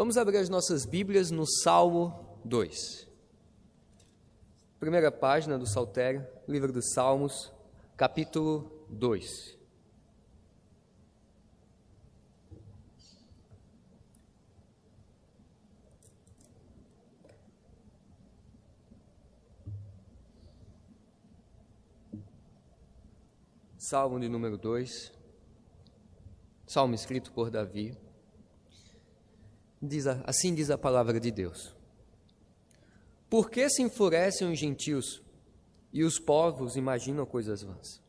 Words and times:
Vamos 0.00 0.16
abrir 0.16 0.38
as 0.38 0.48
nossas 0.48 0.86
Bíblias 0.86 1.30
no 1.30 1.44
Salmo 1.46 2.38
2. 2.42 3.06
Primeira 4.78 5.12
página 5.12 5.58
do 5.58 5.66
Saltério, 5.66 6.26
livro 6.48 6.72
dos 6.72 6.94
Salmos, 6.94 7.52
capítulo 7.98 8.86
2. 8.88 9.58
Salmo 23.76 24.18
de 24.18 24.30
número 24.30 24.56
2, 24.56 25.12
salmo 26.66 26.94
escrito 26.94 27.30
por 27.32 27.50
Davi. 27.50 28.09
Diz, 29.82 30.06
assim 30.06 30.54
diz 30.54 30.70
a 30.70 30.76
palavra 30.76 31.18
de 31.18 31.30
Deus. 31.30 31.74
Por 33.30 33.48
que 33.48 33.68
se 33.70 33.80
enfurecem 33.80 34.50
os 34.52 34.58
gentios 34.58 35.22
e 35.92 36.04
os 36.04 36.18
povos 36.18 36.76
imaginam 36.76 37.24
coisas 37.24 37.62
vãs? 37.62 38.02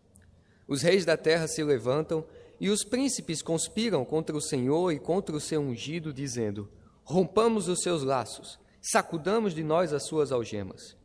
Os 0.68 0.82
reis 0.82 1.06
da 1.06 1.16
terra 1.16 1.48
se 1.48 1.64
levantam 1.64 2.26
e 2.60 2.70
os 2.70 2.84
príncipes 2.84 3.42
conspiram 3.42 4.04
contra 4.04 4.36
o 4.36 4.42
Senhor 4.42 4.92
e 4.92 5.00
contra 5.00 5.36
o 5.36 5.40
seu 5.40 5.62
ungido, 5.62 6.14
dizendo: 6.14 6.70
Rompamos 7.04 7.68
os 7.68 7.82
seus 7.82 8.04
laços, 8.04 8.60
sacudamos 8.82 9.54
de 9.54 9.64
nós 9.64 9.94
as 9.94 10.06
suas 10.08 10.32
algemas. 10.32 10.98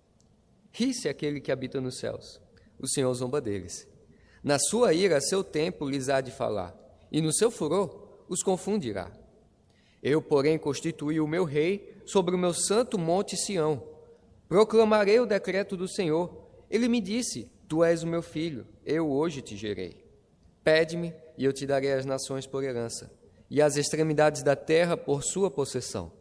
Ri-se 0.73 1.09
aquele 1.09 1.41
que 1.41 1.53
habita 1.53 1.81
nos 1.81 1.99
céus, 1.99 2.41
o 2.79 2.89
Senhor 2.89 3.13
zomba 3.15 3.41
deles. 3.41 3.89
Na 4.43 4.59
sua 4.59 4.93
ira, 4.93 5.21
seu 5.21 5.43
tempo 5.43 5.89
lhes 5.89 6.09
há 6.09 6.21
de 6.21 6.31
falar, 6.31 6.75
e 7.11 7.21
no 7.21 7.33
seu 7.33 7.51
furor 7.51 8.25
os 8.29 8.43
confundirá. 8.43 9.11
Eu, 10.03 10.23
porém, 10.23 10.59
constituí 10.59 11.21
o 11.21 11.27
meu 11.27 11.45
rei 11.45 11.95
sobre 12.05 12.35
o 12.35 12.39
meu 12.39 12.55
santo 12.55 12.99
monte 12.99 13.37
Sião. 13.37 13.83
Proclamarei 14.49 15.19
o 15.19 15.27
decreto 15.27 15.77
do 15.77 15.89
Senhor. 15.89 16.47
Ele 16.71 16.89
me 16.89 17.01
disse: 17.01 17.51
Tu 17.69 17.83
és 17.83 18.03
o 18.03 18.07
meu 18.07 18.23
filho, 18.23 18.67
eu 18.85 19.11
hoje 19.11 19.43
te 19.43 19.57
gerei. 19.57 20.05
Pede-me, 20.63 21.13
e 21.37 21.45
eu 21.45 21.53
te 21.53 21.67
darei 21.67 21.93
as 21.93 22.05
nações 22.05 22.47
por 22.47 22.63
herança, 22.63 23.11
e 23.51 23.61
as 23.61 23.77
extremidades 23.77 24.43
da 24.43 24.57
terra 24.57 24.97
por 24.97 25.23
sua 25.23 25.51
possessão. 25.51 26.13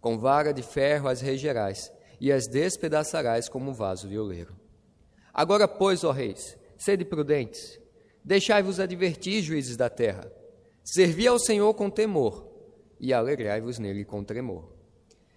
Com 0.00 0.18
vara 0.18 0.52
de 0.52 0.62
ferro 0.62 1.08
as 1.08 1.20
regerás, 1.20 1.92
e 2.20 2.32
as 2.32 2.46
despedaçarás 2.46 3.48
como 3.48 3.74
vaso 3.74 4.08
de 4.08 4.18
oleiro. 4.18 4.54
Agora, 5.32 5.68
pois, 5.68 6.04
ó 6.04 6.10
reis, 6.10 6.56
sede 6.78 7.04
prudentes, 7.04 7.78
deixai-vos 8.24 8.80
advertir, 8.80 9.42
juízes 9.42 9.76
da 9.76 9.90
terra. 9.90 10.30
Servi 10.82 11.26
ao 11.26 11.38
Senhor 11.38 11.74
com 11.74 11.90
temor 11.90 12.55
e 12.98 13.12
alegrai-vos 13.12 13.78
nele 13.78 14.04
com 14.04 14.24
tremor. 14.24 14.72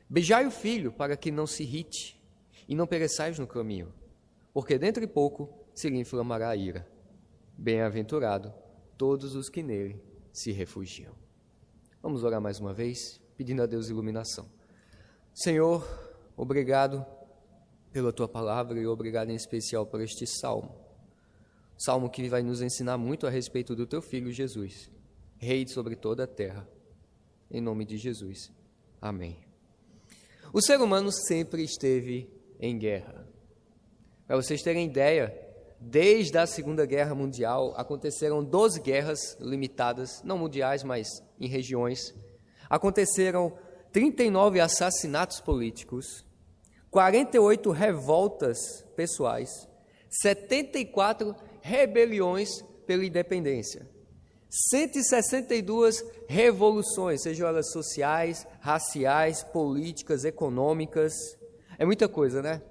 Beijai 0.09 0.45
o 0.45 0.51
filho 0.51 0.91
para 0.91 1.15
que 1.15 1.31
não 1.31 1.45
se 1.45 1.63
irrite 1.63 2.19
e 2.67 2.73
não 2.73 2.87
pereçais 2.87 3.37
no 3.37 3.47
caminho, 3.47 3.93
porque 4.53 4.77
dentro 4.77 5.05
de 5.05 5.11
pouco 5.11 5.49
se 5.73 5.89
lhe 5.89 5.99
inflamará 5.99 6.49
a 6.49 6.55
ira. 6.55 6.87
Bem-aventurado 7.57 8.53
todos 8.97 9.35
os 9.35 9.49
que 9.49 9.61
nele 9.61 10.01
se 10.31 10.51
refugiam. 10.51 11.13
Vamos 12.01 12.23
orar 12.23 12.41
mais 12.41 12.59
uma 12.59 12.73
vez, 12.73 13.21
pedindo 13.35 13.61
a 13.61 13.65
Deus 13.65 13.89
iluminação. 13.89 14.49
Senhor, 15.33 15.85
obrigado 16.35 17.05
pela 17.91 18.13
tua 18.13 18.27
palavra 18.27 18.79
e 18.79 18.87
obrigado 18.87 19.29
em 19.29 19.35
especial 19.35 19.85
por 19.85 20.01
este 20.01 20.25
salmo. 20.25 20.75
Salmo 21.77 22.09
que 22.09 22.27
vai 22.29 22.41
nos 22.41 22.61
ensinar 22.61 22.97
muito 22.97 23.27
a 23.27 23.29
respeito 23.29 23.75
do 23.75 23.85
teu 23.85 24.01
filho 24.01 24.31
Jesus, 24.31 24.89
rei 25.37 25.67
sobre 25.67 25.95
toda 25.95 26.23
a 26.23 26.27
terra 26.27 26.67
em 27.49 27.61
nome 27.61 27.85
de 27.85 27.97
Jesus. 27.97 28.51
Amém. 29.01 29.37
O 30.53 30.61
ser 30.61 30.79
humano 30.79 31.11
sempre 31.11 31.63
esteve 31.63 32.29
em 32.59 32.77
guerra. 32.77 33.27
Para 34.27 34.35
vocês 34.35 34.61
terem 34.61 34.85
ideia, 34.85 35.35
desde 35.79 36.37
a 36.37 36.45
Segunda 36.45 36.85
Guerra 36.85 37.15
Mundial 37.15 37.73
aconteceram 37.75 38.43
12 38.43 38.81
guerras 38.81 39.37
limitadas, 39.39 40.21
não 40.23 40.37
mundiais, 40.37 40.83
mas 40.83 41.07
em 41.39 41.47
regiões. 41.47 42.13
Aconteceram 42.69 43.57
39 43.91 44.59
assassinatos 44.59 45.39
políticos, 45.39 46.25
48 46.91 47.71
revoltas 47.71 48.85
pessoais, 48.95 49.49
74 50.09 51.35
rebeliões 51.61 52.61
pela 52.85 53.05
independência. 53.05 53.88
162 54.49 56.03
revoluções, 56.27 57.21
sejam 57.21 57.47
elas 57.47 57.71
sociais, 57.71 58.47
raciais, 58.59 59.43
políticas, 59.43 60.23
econômicas. 60.25 61.13
É 61.77 61.85
muita 61.85 62.09
coisa, 62.09 62.41
né? 62.41 62.61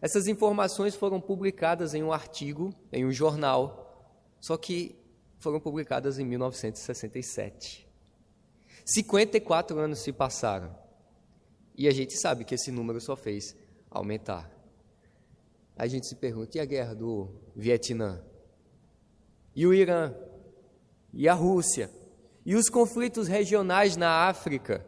Essas 0.00 0.26
informações 0.26 0.94
foram 0.94 1.20
publicadas 1.20 1.94
em 1.94 2.02
um 2.02 2.12
artigo, 2.12 2.74
em 2.92 3.04
um 3.04 3.12
jornal, 3.12 4.12
só 4.40 4.56
que 4.56 4.96
foram 5.38 5.60
publicadas 5.60 6.18
em 6.18 6.24
1967. 6.24 7.88
54 8.84 9.78
anos 9.78 10.00
se 10.00 10.12
passaram. 10.12 10.76
E 11.76 11.86
a 11.86 11.92
gente 11.92 12.16
sabe 12.18 12.44
que 12.44 12.54
esse 12.54 12.72
número 12.72 13.00
só 13.00 13.14
fez 13.14 13.54
aumentar. 13.88 14.50
A 15.76 15.86
gente 15.86 16.08
se 16.08 16.16
pergunta: 16.16 16.58
e 16.58 16.60
a 16.60 16.64
guerra 16.64 16.94
do 16.94 17.28
Vietnã? 17.54 18.20
E 19.54 19.66
o 19.66 19.72
Irã? 19.72 20.12
E 21.12 21.28
a 21.28 21.34
Rússia, 21.34 21.90
e 22.44 22.54
os 22.54 22.68
conflitos 22.68 23.28
regionais 23.28 23.96
na 23.96 24.28
África, 24.28 24.86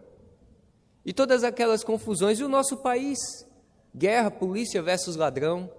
e 1.05 1.13
todas 1.13 1.45
aquelas 1.45 1.83
confusões, 1.83 2.39
e 2.39 2.45
o 2.45 2.49
nosso 2.49 2.77
país, 2.77 3.19
guerra, 3.95 4.31
polícia 4.31 4.83
versus 4.83 5.17
ladrão, 5.17 5.71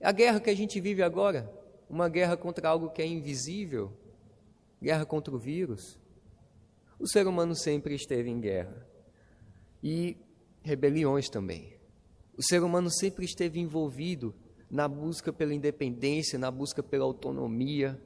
a 0.00 0.12
guerra 0.12 0.40
que 0.40 0.50
a 0.50 0.56
gente 0.56 0.80
vive 0.80 1.02
agora, 1.02 1.52
uma 1.88 2.08
guerra 2.08 2.36
contra 2.36 2.68
algo 2.68 2.90
que 2.90 3.02
é 3.02 3.06
invisível, 3.06 3.92
guerra 4.80 5.04
contra 5.04 5.34
o 5.34 5.38
vírus. 5.38 5.98
O 6.98 7.08
ser 7.08 7.26
humano 7.26 7.54
sempre 7.54 7.94
esteve 7.94 8.30
em 8.30 8.40
guerra. 8.40 8.86
E 9.82 10.16
rebeliões 10.62 11.28
também. 11.28 11.72
O 12.36 12.42
ser 12.42 12.62
humano 12.62 12.90
sempre 12.90 13.24
esteve 13.24 13.58
envolvido 13.58 14.34
na 14.70 14.86
busca 14.86 15.32
pela 15.32 15.54
independência, 15.54 16.38
na 16.38 16.50
busca 16.50 16.82
pela 16.82 17.04
autonomia, 17.04 18.00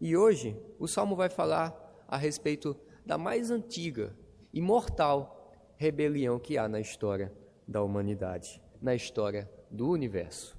e 0.00 0.16
hoje 0.16 0.56
o 0.78 0.86
salmo 0.86 1.16
vai 1.16 1.28
falar 1.28 2.04
a 2.06 2.16
respeito 2.16 2.76
da 3.04 3.18
mais 3.18 3.50
antiga 3.50 4.16
e 4.52 4.60
mortal 4.60 5.52
rebelião 5.76 6.38
que 6.38 6.56
há 6.56 6.68
na 6.68 6.80
história 6.80 7.32
da 7.66 7.82
humanidade, 7.82 8.60
na 8.80 8.94
história 8.94 9.50
do 9.70 9.88
universo. 9.90 10.56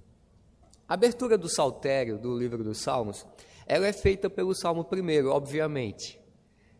A 0.88 0.94
abertura 0.94 1.38
do 1.38 1.48
saltério 1.48 2.18
do 2.18 2.38
livro 2.38 2.64
dos 2.64 2.80
Salmos, 2.80 3.26
ela 3.68 3.86
é 3.86 3.94
feita 3.94 4.30
pelo 4.30 4.56
Salmo 4.56 4.84
primeiro, 4.84 5.30
obviamente. 5.30 6.20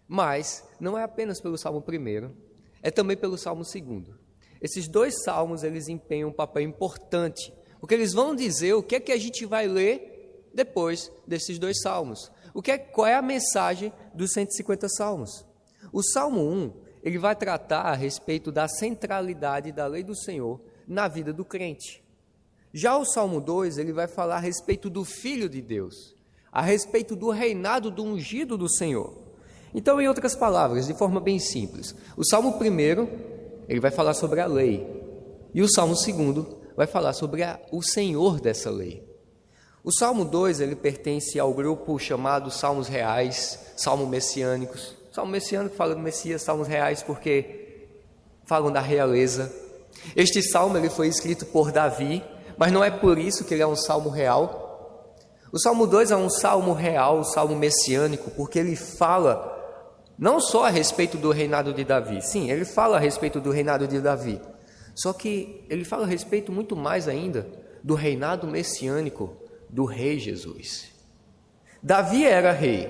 Mas 0.08 0.68
não 0.80 0.98
é 0.98 1.04
apenas 1.04 1.40
pelo 1.40 1.58
Salmo 1.58 1.82
primeiro, 1.82 2.36
é 2.82 2.90
também 2.90 3.16
pelo 3.16 3.38
Salmo 3.38 3.64
segundo. 3.64 4.18
Esses 4.62 4.88
dois 4.88 5.24
salmos, 5.24 5.64
eles 5.64 5.88
empenham 5.88 6.30
um 6.30 6.34
papel 6.34 6.64
importante, 6.64 7.54
porque 7.80 7.94
eles 7.94 8.14
vão 8.14 8.36
dizer 8.36 8.74
o 8.74 8.84
que 8.84 8.96
é 8.96 9.00
que 9.00 9.12
a 9.12 9.18
gente 9.18 9.46
vai 9.46 9.68
ler 9.68 10.50
depois 10.54 11.12
desses 11.26 11.60
dois 11.60 11.80
salmos. 11.82 12.32
O 12.54 12.62
que 12.62 12.72
é, 12.72 12.78
qual 12.78 13.08
é 13.08 13.16
a 13.16 13.22
mensagem 13.22 13.92
dos 14.14 14.34
150 14.34 14.88
salmos? 14.90 15.46
O 15.92 16.04
Salmo 16.04 16.42
1, 16.42 16.74
ele 17.04 17.18
vai 17.18 17.36
tratar 17.36 17.82
a 17.82 17.96
respeito 17.96 18.52
da 18.52 18.68
centralidade 18.68 19.72
da 19.72 19.88
lei 19.88 20.04
do 20.04 20.16
Senhor 20.16 20.60
na 20.88 21.08
vida 21.08 21.32
do 21.32 21.46
crente. 21.46 22.04
Já 22.74 22.98
o 22.98 23.06
Salmo 23.06 23.42
2, 23.42 23.78
ele 23.78 23.94
vai 23.94 24.08
falar 24.08 24.36
a 24.36 24.40
respeito 24.40 24.90
do 24.90 25.04
Filho 25.04 25.50
de 25.50 25.62
Deus, 25.62 26.16
a 26.52 26.62
respeito 26.62 27.16
do 27.16 27.30
reinado 27.30 27.90
do 27.90 28.04
ungido 28.04 28.58
do 28.58 28.70
Senhor. 28.70 29.18
Então, 29.74 30.00
em 30.02 30.08
outras 30.08 30.36
palavras, 30.36 30.88
de 30.88 30.94
forma 30.94 31.20
bem 31.20 31.40
simples, 31.40 31.96
o 32.16 32.24
Salmo 32.24 32.50
1, 32.50 33.68
ele 33.68 33.80
vai 33.80 33.92
falar 33.92 34.14
sobre 34.14 34.40
a 34.40 34.46
lei, 34.46 34.86
e 35.54 35.62
o 35.62 35.70
Salmo 35.70 35.94
2 35.94 36.60
vai 36.76 36.88
falar 36.88 37.14
sobre 37.14 37.44
a, 37.44 37.60
o 37.72 37.82
Senhor 37.82 38.40
dessa 38.40 38.70
lei. 38.70 39.09
O 39.84 39.92
Salmo 39.92 40.26
2, 40.26 40.60
ele 40.60 40.76
pertence 40.76 41.40
ao 41.40 41.54
grupo 41.54 41.98
chamado 41.98 42.52
Salmos 42.52 42.88
Reais, 42.88 43.60
Salmo 43.78 44.06
Messiânicos. 44.06 44.94
Salmo 45.12 45.32
Messiânico 45.32 45.76
fala 45.76 45.96
do 45.96 46.02
Messias, 46.02 46.42
Salmos 46.42 46.68
Reais 46.68 47.02
porque 47.02 47.88
falam 48.46 48.72
da 48.72 48.82
realeza. 48.82 49.54
Este 50.16 50.42
salmo 50.42 50.78
ele 50.78 50.90
foi 50.90 51.08
escrito 51.08 51.46
por 51.46 51.72
Davi, 51.72 52.24
mas 52.58 52.72
não 52.72 52.84
é 52.84 52.92
por 52.92 53.18
isso 53.18 53.46
que 53.46 53.54
ele 53.54 53.64
é 53.64 53.68
um 53.68 53.76
salmo 53.76 54.10
real. 54.10 54.68
O 55.52 55.60
Salmo 55.60 55.88
2 55.88 56.12
é 56.12 56.16
um 56.16 56.30
salmo 56.30 56.74
real, 56.74 57.20
um 57.20 57.24
salmo 57.24 57.56
messiânico, 57.56 58.30
porque 58.32 58.60
ele 58.60 58.76
fala 58.76 59.56
não 60.18 60.42
só 60.42 60.66
a 60.66 60.70
respeito 60.70 61.18
do 61.18 61.32
reinado 61.32 61.74
de 61.74 61.86
Davi, 61.86 62.22
sim, 62.22 62.52
ele 62.52 62.66
fala 62.66 62.98
a 62.98 63.00
respeito 63.00 63.40
do 63.40 63.50
reinado 63.50 63.88
de 63.88 64.02
Davi, 64.02 64.42
só 64.94 65.14
que 65.14 65.66
ele 65.70 65.86
fala 65.86 66.04
a 66.04 66.08
respeito 66.08 66.52
muito 66.52 66.76
mais 66.76 67.08
ainda 67.08 67.48
do 67.84 67.96
reinado 67.96 68.46
messiânico 68.46 69.39
do 69.70 69.86
rei 69.86 70.20
Jesus. 70.20 70.86
Davi 71.82 72.26
era 72.26 72.52
rei, 72.52 72.90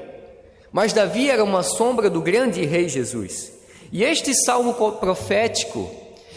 mas 0.72 0.94
Davi 0.94 1.30
era 1.30 1.44
uma 1.44 1.62
sombra 1.62 2.10
do 2.10 2.22
grande 2.22 2.66
rei 2.66 2.88
Jesus. 2.88 3.52
E 3.92 4.04
este 4.04 4.34
salmo 4.34 4.74
profético, 4.74 5.90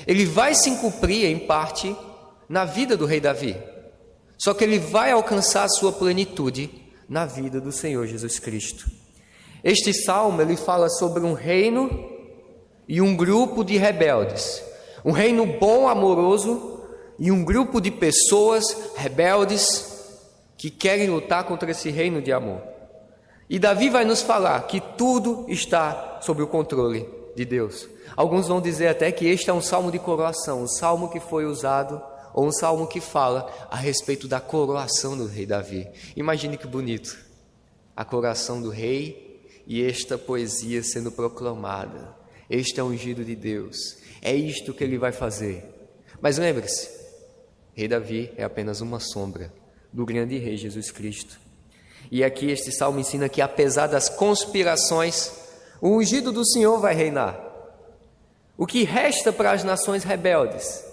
ele 0.07 0.25
vai 0.25 0.55
se 0.55 0.71
cumprir 0.77 1.27
em 1.27 1.39
parte 1.39 1.95
na 2.49 2.65
vida 2.65 2.97
do 2.97 3.07
rei 3.07 3.21
Davi. 3.21 3.57
Só 4.39 4.53
que 4.53 4.65
ele 4.65 4.79
vai 4.79 5.13
alcançar 5.13 5.65
a 5.65 5.69
sua 5.69 5.93
plenitude 5.93 6.71
na 7.09 7.27
vida 7.27 7.61
do 7.61 7.71
Senhor 7.71 8.07
Jesus 8.07 8.39
Cristo. 8.39 8.91
Este 9.63 9.93
salmo 9.93 10.43
ele 10.43 10.57
fala 10.57 10.89
sobre 10.89 11.23
um 11.23 11.33
reino 11.33 12.11
e 12.89 13.01
um 13.01 13.15
grupo 13.15 13.63
de 13.63 13.77
rebeldes. 13.77 14.63
Um 15.05 15.13
reino 15.13 15.47
bom, 15.47 15.89
amoroso 15.89 16.81
e 17.19 17.31
um 17.31 17.45
grupo 17.45 17.81
de 17.81 17.91
pessoas 17.91 18.65
rebeldes 18.97 19.92
que 20.63 20.71
querem 20.71 21.11
lutar 21.11 21.43
contra 21.43 21.69
esse 21.73 21.91
reino 21.91 22.23
de 22.23 22.33
amor. 22.33 22.63
E 23.51 23.59
Davi 23.59 23.91
vai 23.91 24.05
nos 24.05 24.23
falar 24.23 24.61
que 24.69 24.81
tudo 24.97 25.45
está 25.49 26.21
sob 26.23 26.41
o 26.41 26.47
controle 26.47 27.05
de 27.35 27.45
Deus. 27.45 27.89
Alguns 28.17 28.47
vão 28.47 28.61
dizer 28.61 28.87
até 28.87 29.11
que 29.11 29.27
este 29.27 29.51
é 29.51 29.53
um 29.53 29.61
salmo 29.61 29.91
de 29.91 29.99
coroação, 29.99 30.63
um 30.63 30.69
salmo 30.69 31.09
que 31.09 31.19
foi 31.19 31.47
usado, 31.47 32.01
ou 32.33 32.47
um 32.47 32.53
salmo 32.53 32.87
que 32.87 33.01
fala 33.01 33.53
a 33.73 33.77
respeito 33.77 34.29
da 34.29 34.39
coroação 34.39 35.19
do 35.19 35.27
rei 35.27 35.47
Davi. 35.47 35.89
Imagine 36.15 36.57
que 36.57 36.69
bonito, 36.69 37.19
a 37.97 38.05
coroação 38.05 38.63
do 38.63 38.71
rei 38.71 39.43
e 39.67 39.85
esta 39.85 40.17
poesia 40.17 40.81
sendo 40.85 41.11
proclamada. 41.11 42.15
Este 42.49 42.79
é 42.79 42.85
o 42.85 42.87
ungido 42.87 43.25
de 43.25 43.35
Deus, 43.35 43.97
é 44.23 44.33
isto 44.33 44.73
que 44.73 44.85
ele 44.85 44.97
vai 44.97 45.11
fazer. 45.11 45.65
Mas 46.21 46.39
lembre-se, 46.39 46.89
rei 47.75 47.89
Davi 47.89 48.31
é 48.37 48.45
apenas 48.45 48.81
uma 48.81 49.01
sombra 49.01 49.61
do 49.93 50.07
grande 50.07 50.39
rei 50.39 50.57
Jesus 50.57 50.91
Cristo. 50.91 51.39
E 52.11 52.25
aqui 52.25 52.51
este 52.51 52.73
salmo 52.73 52.99
ensina 52.99 53.29
que, 53.29 53.41
apesar 53.41 53.87
das 53.87 54.09
conspirações, 54.09 55.33
o 55.81 55.97
ungido 55.97 56.33
do 56.33 56.47
Senhor 56.47 56.79
vai 56.79 56.95
reinar. 56.95 57.39
O 58.57 58.67
que 58.67 58.85
resta 58.85 59.33
para 59.33 59.53
as 59.53 59.65
nações 59.65 60.05
rebeldes? 60.05 60.85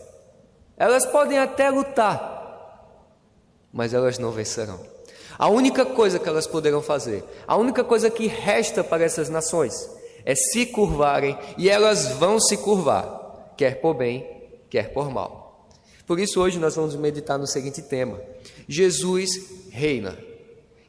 Elas 0.78 1.06
podem 1.06 1.38
até 1.38 1.70
lutar, 1.70 2.88
mas 3.72 3.94
elas 3.94 4.18
não 4.18 4.32
vencerão. 4.32 4.80
A 5.38 5.48
única 5.50 5.86
coisa 5.86 6.20
que 6.20 6.28
elas 6.28 6.48
poderão 6.48 6.82
fazer, 6.82 7.24
a 7.48 7.56
única 7.56 7.84
coisa 7.84 8.10
que 8.10 8.28
resta 8.28 8.84
para 8.84 9.04
essas 9.04 9.30
nações, 9.30 9.90
é 10.26 10.36
se 10.36 10.66
curvarem 10.66 11.38
e 11.58 11.70
elas 11.70 12.08
vão 12.14 12.40
se 12.40 12.58
curvar, 12.58 13.54
quer 13.56 13.80
por 13.82 13.94
bem, 13.94 14.26
quer 14.70 14.94
por 14.94 15.10
mal. 15.10 15.49
Por 16.10 16.20
isso, 16.20 16.42
hoje 16.42 16.58
nós 16.58 16.76
vamos 16.76 16.96
meditar 16.96 17.38
no 17.38 17.46
seguinte 17.46 17.84
tema: 17.84 18.20
Jesus 18.68 19.30
reina 19.70 20.18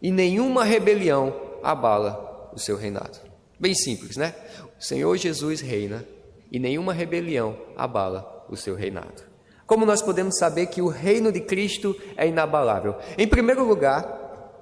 e 0.01 0.11
nenhuma 0.11 0.65
rebelião 0.65 1.39
abala 1.63 2.51
o 2.55 2.59
seu 2.59 2.75
reinado. 2.75 3.19
Bem 3.59 3.75
simples, 3.75 4.17
né? 4.17 4.35
O 4.81 4.83
Senhor 4.83 5.15
Jesus 5.19 5.61
reina 5.61 6.07
e 6.51 6.59
nenhuma 6.59 6.95
rebelião 6.95 7.55
abala 7.77 8.47
o 8.49 8.57
seu 8.57 8.75
reinado. 8.75 9.23
Como 9.67 9.85
nós 9.85 10.01
podemos 10.01 10.39
saber 10.39 10.69
que 10.69 10.81
o 10.81 10.89
reino 10.89 11.31
de 11.31 11.43
Cristo 11.43 11.95
é 12.17 12.27
inabalável? 12.27 12.97
Em 13.19 13.29
primeiro 13.29 13.63
lugar, 13.63 14.57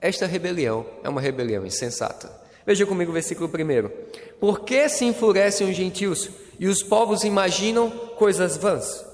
esta 0.00 0.24
rebelião 0.24 0.86
é 1.04 1.10
uma 1.10 1.20
rebelião 1.20 1.66
insensata. 1.66 2.32
Veja 2.66 2.86
comigo 2.86 3.10
o 3.10 3.14
versículo 3.14 3.46
1. 3.46 4.38
Por 4.40 4.60
que 4.60 4.88
se 4.88 5.04
enfurecem 5.04 5.68
os 5.68 5.76
gentios 5.76 6.30
e 6.58 6.66
os 6.66 6.82
povos 6.82 7.22
imaginam 7.22 7.90
coisas 8.16 8.56
vãs? 8.56 9.07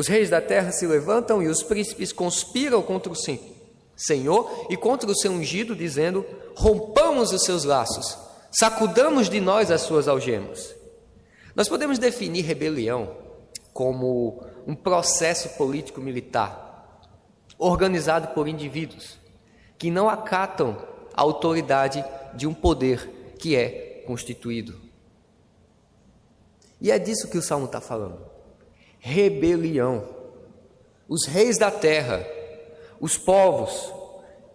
Os 0.00 0.08
reis 0.08 0.30
da 0.30 0.40
terra 0.40 0.72
se 0.72 0.86
levantam 0.86 1.42
e 1.42 1.46
os 1.46 1.62
príncipes 1.62 2.10
conspiram 2.10 2.80
contra 2.80 3.12
o 3.12 3.16
Senhor 3.94 4.66
e 4.70 4.74
contra 4.74 5.10
o 5.10 5.14
seu 5.14 5.30
ungido, 5.30 5.76
dizendo: 5.76 6.24
rompamos 6.56 7.32
os 7.32 7.42
seus 7.42 7.64
laços, 7.64 8.16
sacudamos 8.50 9.28
de 9.28 9.42
nós 9.42 9.70
as 9.70 9.82
suas 9.82 10.08
algemas. 10.08 10.74
Nós 11.54 11.68
podemos 11.68 11.98
definir 11.98 12.46
rebelião 12.46 13.14
como 13.74 14.42
um 14.66 14.74
processo 14.74 15.50
político-militar 15.58 16.98
organizado 17.58 18.28
por 18.28 18.48
indivíduos 18.48 19.18
que 19.76 19.90
não 19.90 20.08
acatam 20.08 20.78
a 21.12 21.20
autoridade 21.20 22.02
de 22.32 22.46
um 22.46 22.54
poder 22.54 23.34
que 23.38 23.54
é 23.54 24.02
constituído. 24.06 24.80
E 26.80 26.90
é 26.90 26.98
disso 26.98 27.28
que 27.28 27.36
o 27.36 27.42
Salmo 27.42 27.66
está 27.66 27.82
falando. 27.82 28.29
Rebelião. 29.00 30.04
Os 31.08 31.26
reis 31.26 31.58
da 31.58 31.70
terra 31.70 32.24
os 33.00 33.16
povos, 33.16 33.92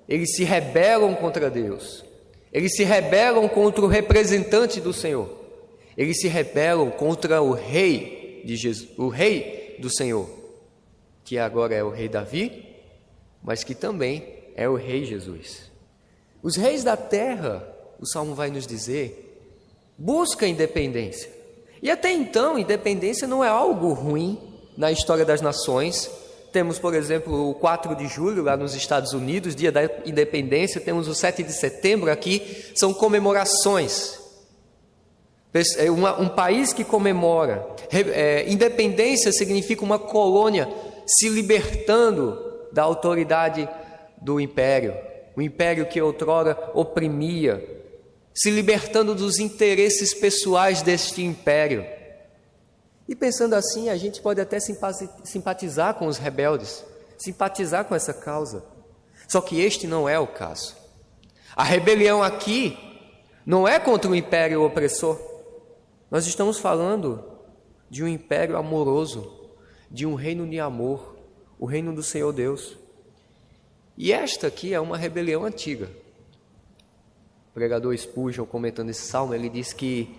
eles 0.08 0.36
se 0.36 0.44
rebelam 0.44 1.16
contra 1.16 1.50
Deus, 1.50 2.06
eles 2.54 2.76
se 2.76 2.84
rebelam 2.84 3.50
contra 3.50 3.84
o 3.84 3.88
representante 3.88 4.80
do 4.80 4.94
Senhor, 4.94 5.28
eles 5.98 6.22
se 6.22 6.28
rebelam 6.28 6.92
contra 6.92 7.42
o 7.42 7.52
rei 7.52 8.44
de 8.46 8.56
Jesus, 8.56 8.90
o 8.98 9.10
rei 9.10 9.76
do 9.80 9.90
Senhor, 9.90 10.30
que 11.24 11.40
agora 11.40 11.74
é 11.74 11.84
o 11.84 11.90
rei 11.90 12.08
Davi, 12.08 12.76
mas 13.44 13.64
que 13.64 13.74
também 13.74 14.44
é 14.56 14.70
o 14.70 14.76
rei 14.76 15.04
Jesus. 15.06 15.72
Os 16.44 16.56
reis 16.56 16.84
da 16.84 16.96
terra, 16.96 17.68
o 18.00 18.06
salmo 18.06 18.36
vai 18.36 18.52
nos 18.52 18.68
dizer, 18.68 19.42
buscam 19.98 20.48
independência. 20.48 21.34
E 21.86 21.92
até 21.92 22.12
então, 22.12 22.58
independência 22.58 23.28
não 23.28 23.44
é 23.44 23.48
algo 23.48 23.94
ruim 23.94 24.40
na 24.76 24.92
história 24.92 25.24
das 25.24 25.40
nações, 25.40 26.10
temos, 26.52 26.80
por 26.80 26.96
exemplo, 26.96 27.52
o 27.52 27.54
4 27.54 27.96
de 27.96 28.08
julho 28.08 28.42
lá 28.42 28.58
nos 28.58 28.74
Estados 28.74 29.14
Unidos, 29.14 29.56
dia 29.56 29.72
da 29.72 29.84
independência. 30.04 30.82
Temos 30.82 31.08
o 31.08 31.14
7 31.14 31.44
de 31.44 31.54
setembro 31.54 32.10
aqui, 32.10 32.72
são 32.74 32.92
comemorações. 32.92 34.20
É 35.78 35.92
um 35.92 36.28
país 36.28 36.74
que 36.74 36.84
comemora. 36.84 37.64
É, 37.92 38.52
independência 38.52 39.32
significa 39.32 39.84
uma 39.84 40.00
colônia 40.00 40.68
se 41.06 41.30
libertando 41.30 42.42
da 42.72 42.82
autoridade 42.82 43.70
do 44.20 44.40
império. 44.40 44.96
O 45.38 45.42
império 45.42 45.86
que 45.86 46.02
outrora 46.02 46.58
oprimia, 46.74 47.75
se 48.36 48.52
libertando 48.52 49.16
dos 49.16 49.40
interesses 49.40 50.14
pessoais 50.14 50.82
deste 50.82 51.24
império. 51.24 51.86
E 53.08 53.16
pensando 53.16 53.54
assim, 53.54 53.88
a 53.90 53.96
gente 53.96 54.22
pode 54.22 54.42
até 54.42 54.60
simpatizar 54.60 55.94
com 55.94 56.06
os 56.06 56.18
rebeldes, 56.18 56.84
simpatizar 57.18 57.86
com 57.86 57.96
essa 57.96 58.14
causa. 58.14 58.66
Só 59.26 59.40
que 59.40 59.62
este 59.62 59.88
não 59.88 60.10
é 60.10 60.20
o 60.20 60.28
caso. 60.28 60.76
A 61.56 61.64
rebelião 61.64 62.22
aqui 62.22 62.78
não 63.46 63.66
é 63.66 63.80
contra 63.80 64.12
o 64.12 64.16
império 64.16 64.64
opressor. 64.64 65.18
Nós 66.12 66.28
estamos 66.28 66.60
falando 66.60 67.24
de 67.90 68.04
um 68.04 68.08
império 68.08 68.58
amoroso, 68.58 69.50
de 69.90 70.06
um 70.06 70.16
reino 70.16 70.46
de 70.46 70.60
amor, 70.60 71.16
o 71.58 71.66
reino 71.66 71.94
do 71.94 72.04
Senhor 72.04 72.34
Deus. 72.34 72.76
E 73.98 74.12
esta 74.12 74.48
aqui 74.48 74.74
é 74.74 74.80
uma 74.80 74.98
rebelião 74.98 75.46
antiga. 75.46 75.90
Pregador 77.56 77.98
Spurgeon, 77.98 78.46
comentando 78.46 78.90
esse 78.90 79.08
salmo, 79.08 79.34
ele 79.34 79.50
diz 79.50 79.74
que, 79.74 80.14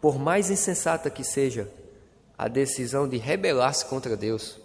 por 0.00 0.18
mais 0.18 0.50
insensata 0.50 1.08
que 1.08 1.24
seja 1.24 1.66
a 2.40 2.48
decisão 2.48 3.06
de 3.06 3.18
rebelar-se 3.18 3.84
contra 3.84 4.16
Deus. 4.16 4.58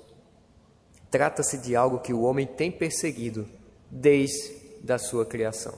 Trata-se 1.11 1.57
de 1.57 1.75
algo 1.75 1.99
que 1.99 2.13
o 2.13 2.21
homem 2.21 2.47
tem 2.47 2.71
perseguido 2.71 3.45
desde 3.91 4.89
a 4.89 4.97
sua 4.97 5.25
criação. 5.25 5.73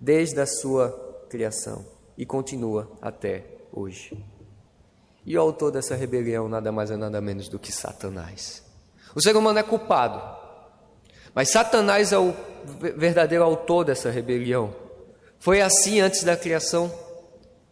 Desde 0.00 0.40
a 0.40 0.46
sua 0.46 0.90
criação 1.30 1.86
e 2.18 2.26
continua 2.26 2.90
até 3.00 3.44
hoje. 3.72 4.22
E 5.24 5.38
o 5.38 5.40
autor 5.40 5.70
dessa 5.70 5.94
rebelião 5.94 6.48
nada 6.48 6.72
mais 6.72 6.90
é 6.90 6.96
nada 6.96 7.20
menos 7.20 7.48
do 7.48 7.60
que 7.60 7.70
Satanás. 7.70 8.62
O 9.14 9.22
ser 9.22 9.36
humano 9.36 9.60
é 9.60 9.62
culpado, 9.62 10.20
mas 11.32 11.52
Satanás 11.52 12.12
é 12.12 12.18
o 12.18 12.34
verdadeiro 12.96 13.44
autor 13.44 13.84
dessa 13.84 14.10
rebelião. 14.10 14.83
Foi 15.44 15.60
assim 15.60 16.00
antes 16.00 16.24
da 16.24 16.38
criação. 16.38 16.90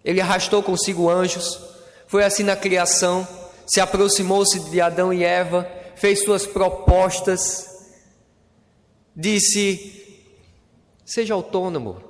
Ele 0.04 0.20
arrastou 0.20 0.62
consigo 0.62 1.08
anjos, 1.08 1.58
foi 2.06 2.22
assim 2.22 2.42
na 2.42 2.54
criação, 2.54 3.26
se 3.66 3.80
aproximou-se 3.80 4.60
de 4.68 4.78
Adão 4.78 5.10
e 5.10 5.24
Eva, 5.24 5.66
fez 5.96 6.22
suas 6.22 6.44
propostas, 6.44 7.66
disse: 9.16 10.28
seja 11.02 11.32
autônomo, 11.32 12.02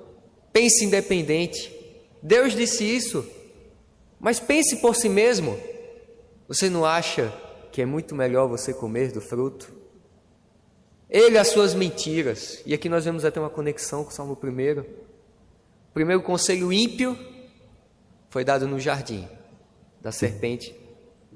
pense 0.53 0.85
independente. 0.85 1.73
Deus 2.21 2.57
disse 2.57 2.83
isso, 2.83 3.25
mas 4.19 4.41
pense 4.41 4.79
por 4.79 4.97
si 4.97 5.09
mesmo. 5.09 5.57
Você 6.49 6.69
não 6.69 6.85
acha 6.85 7.33
que 7.71 7.81
é 7.81 7.87
muito 7.87 8.17
melhor 8.17 8.49
você 8.49 8.75
comer 8.75 9.13
do 9.13 9.21
fruto? 9.21 9.73
Ele 11.09 11.39
as 11.39 11.49
suas 11.49 11.73
mentiras. 11.73 12.61
E 12.67 12.75
aqui 12.75 12.89
nós 12.89 13.05
vemos 13.05 13.25
até 13.25 13.39
uma 13.39 13.49
conexão 13.49 14.03
com 14.03 14.11
o 14.11 14.13
Salmo 14.13 14.37
1. 14.43 15.02
O 15.93 15.95
primeiro 15.95 16.23
conselho 16.23 16.73
ímpio 16.73 17.19
foi 18.31 18.43
dado 18.47 18.67
no 18.67 18.81
jardim 18.81 19.29
da 20.01 20.11
serpente 20.11 20.75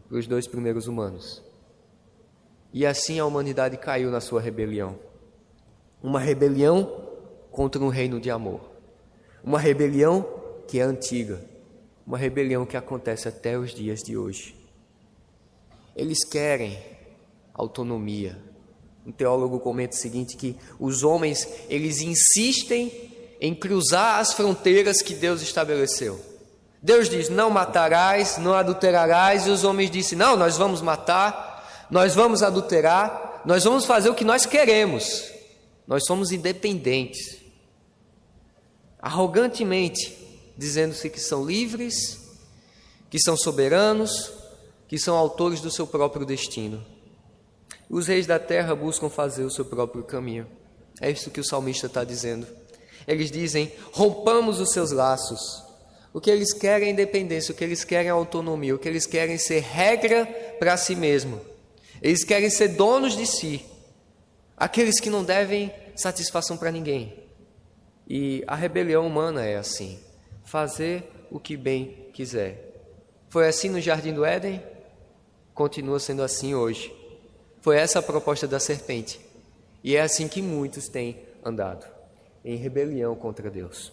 para 0.08 0.16
os 0.16 0.26
dois 0.26 0.46
primeiros 0.46 0.86
humanos. 0.88 1.42
E 2.72 2.86
assim 2.86 3.18
a 3.18 3.26
humanidade 3.26 3.76
caiu 3.76 4.10
na 4.10 4.18
sua 4.18 4.40
rebelião. 4.40 4.98
Uma 6.02 6.18
rebelião 6.18 7.06
contra 7.50 7.82
um 7.82 7.88
reino 7.88 8.18
de 8.18 8.30
amor. 8.30 8.62
Uma 9.44 9.60
rebelião 9.60 10.26
que 10.66 10.80
é 10.80 10.82
antiga. 10.84 11.38
uma 12.06 12.16
rebelião 12.16 12.64
que 12.64 12.78
acontece 12.78 13.28
até 13.28 13.58
os 13.58 13.75
dias 13.75 14.00
de 14.00 14.16
hoje. 14.16 14.56
Eles 15.94 16.25
querem 16.25 16.78
autonomia. 17.52 18.38
Um 19.04 19.12
teólogo 19.12 19.60
comenta 19.60 19.94
o 19.94 19.98
seguinte 19.98 20.34
que 20.34 20.56
os 20.80 21.02
homens, 21.02 21.46
eles 21.68 22.00
insistem 22.00 23.15
em 23.40 23.55
cruzar 23.55 24.19
as 24.19 24.33
fronteiras 24.33 25.02
que 25.02 25.14
Deus 25.14 25.43
estabeleceu. 25.43 26.21
Deus 26.83 27.09
diz: 27.09 27.28
"Não 27.28 27.50
matarás, 27.50 28.38
não 28.38 28.55
adulterarás", 28.55 29.47
e 29.47 29.50
os 29.50 29.64
homens 29.64 29.90
dizem: 29.90 30.19
"Não, 30.19 30.37
nós 30.37 30.57
vamos 30.57 30.81
matar, 30.81 31.87
nós 31.90 32.14
vamos 32.14 32.43
adulterar, 32.43 33.43
nós 33.45 33.64
vamos 33.64 33.85
fazer 33.85 34.11
o 34.11 34.14
que 34.14 34.25
nós 34.25 34.47
queremos. 34.47 35.31
Nós 35.87 36.05
somos 36.07 36.33
independentes." 36.33 37.38
Arrogantemente 39.00 40.16
dizendo-se 40.57 41.11
que 41.11 41.21
são 41.21 41.45
livres, 41.45 42.19
que 43.11 43.19
são 43.21 43.37
soberanos, 43.37 44.33
que 44.88 44.99
são 44.99 45.16
autores 45.16 45.61
do 45.61 45.71
seu 45.71 45.87
próprio 45.87 46.25
destino. 46.25 46.85
Os 47.88 48.07
reis 48.07 48.26
da 48.26 48.38
terra 48.38 48.75
buscam 48.75 49.09
fazer 49.09 49.45
o 49.45 49.50
seu 49.50 49.64
próprio 49.64 50.02
caminho. 50.02 50.47
É 51.00 51.11
isso 51.11 51.31
que 51.31 51.40
o 51.40 51.45
salmista 51.45 51.87
está 51.87 52.05
dizendo. 52.05 52.47
Eles 53.06 53.30
dizem: 53.30 53.72
rompamos 53.92 54.60
os 54.60 54.72
seus 54.72 54.90
laços. 54.90 55.64
O 56.12 56.20
que 56.20 56.30
eles 56.30 56.52
querem 56.52 56.88
é 56.88 56.92
independência, 56.92 57.52
o 57.52 57.54
que 57.54 57.62
eles 57.62 57.84
querem 57.84 58.08
é 58.08 58.10
autonomia, 58.10 58.75
o 58.75 58.78
que 58.78 58.88
eles 58.88 59.06
querem 59.06 59.34
é 59.34 59.38
ser 59.38 59.60
regra 59.60 60.25
para 60.58 60.76
si 60.76 60.96
mesmo. 60.96 61.40
Eles 62.00 62.25
querem 62.25 62.48
ser 62.48 62.68
donos 62.68 63.14
de 63.16 63.26
si. 63.26 63.64
Aqueles 64.56 64.98
que 64.98 65.10
não 65.10 65.22
devem 65.22 65.70
satisfação 65.94 66.56
para 66.56 66.70
ninguém. 66.70 67.22
E 68.08 68.42
a 68.46 68.54
rebelião 68.54 69.06
humana 69.06 69.44
é 69.44 69.56
assim: 69.56 69.98
fazer 70.44 71.04
o 71.30 71.38
que 71.38 71.56
bem 71.56 72.08
quiser. 72.12 72.62
Foi 73.28 73.46
assim 73.46 73.68
no 73.68 73.80
jardim 73.80 74.14
do 74.14 74.25
Éden? 74.25 74.62
Continua 75.54 76.00
sendo 76.00 76.22
assim 76.22 76.54
hoje. 76.54 76.94
Foi 77.60 77.76
essa 77.76 77.98
a 77.98 78.02
proposta 78.02 78.46
da 78.46 78.58
serpente. 78.58 79.20
E 79.82 79.96
é 79.96 80.00
assim 80.00 80.28
que 80.28 80.40
muitos 80.40 80.88
têm 80.88 81.20
andado 81.44 81.96
em 82.47 82.57
rebelião 82.57 83.17
contra 83.17 83.50
Deus. 83.50 83.93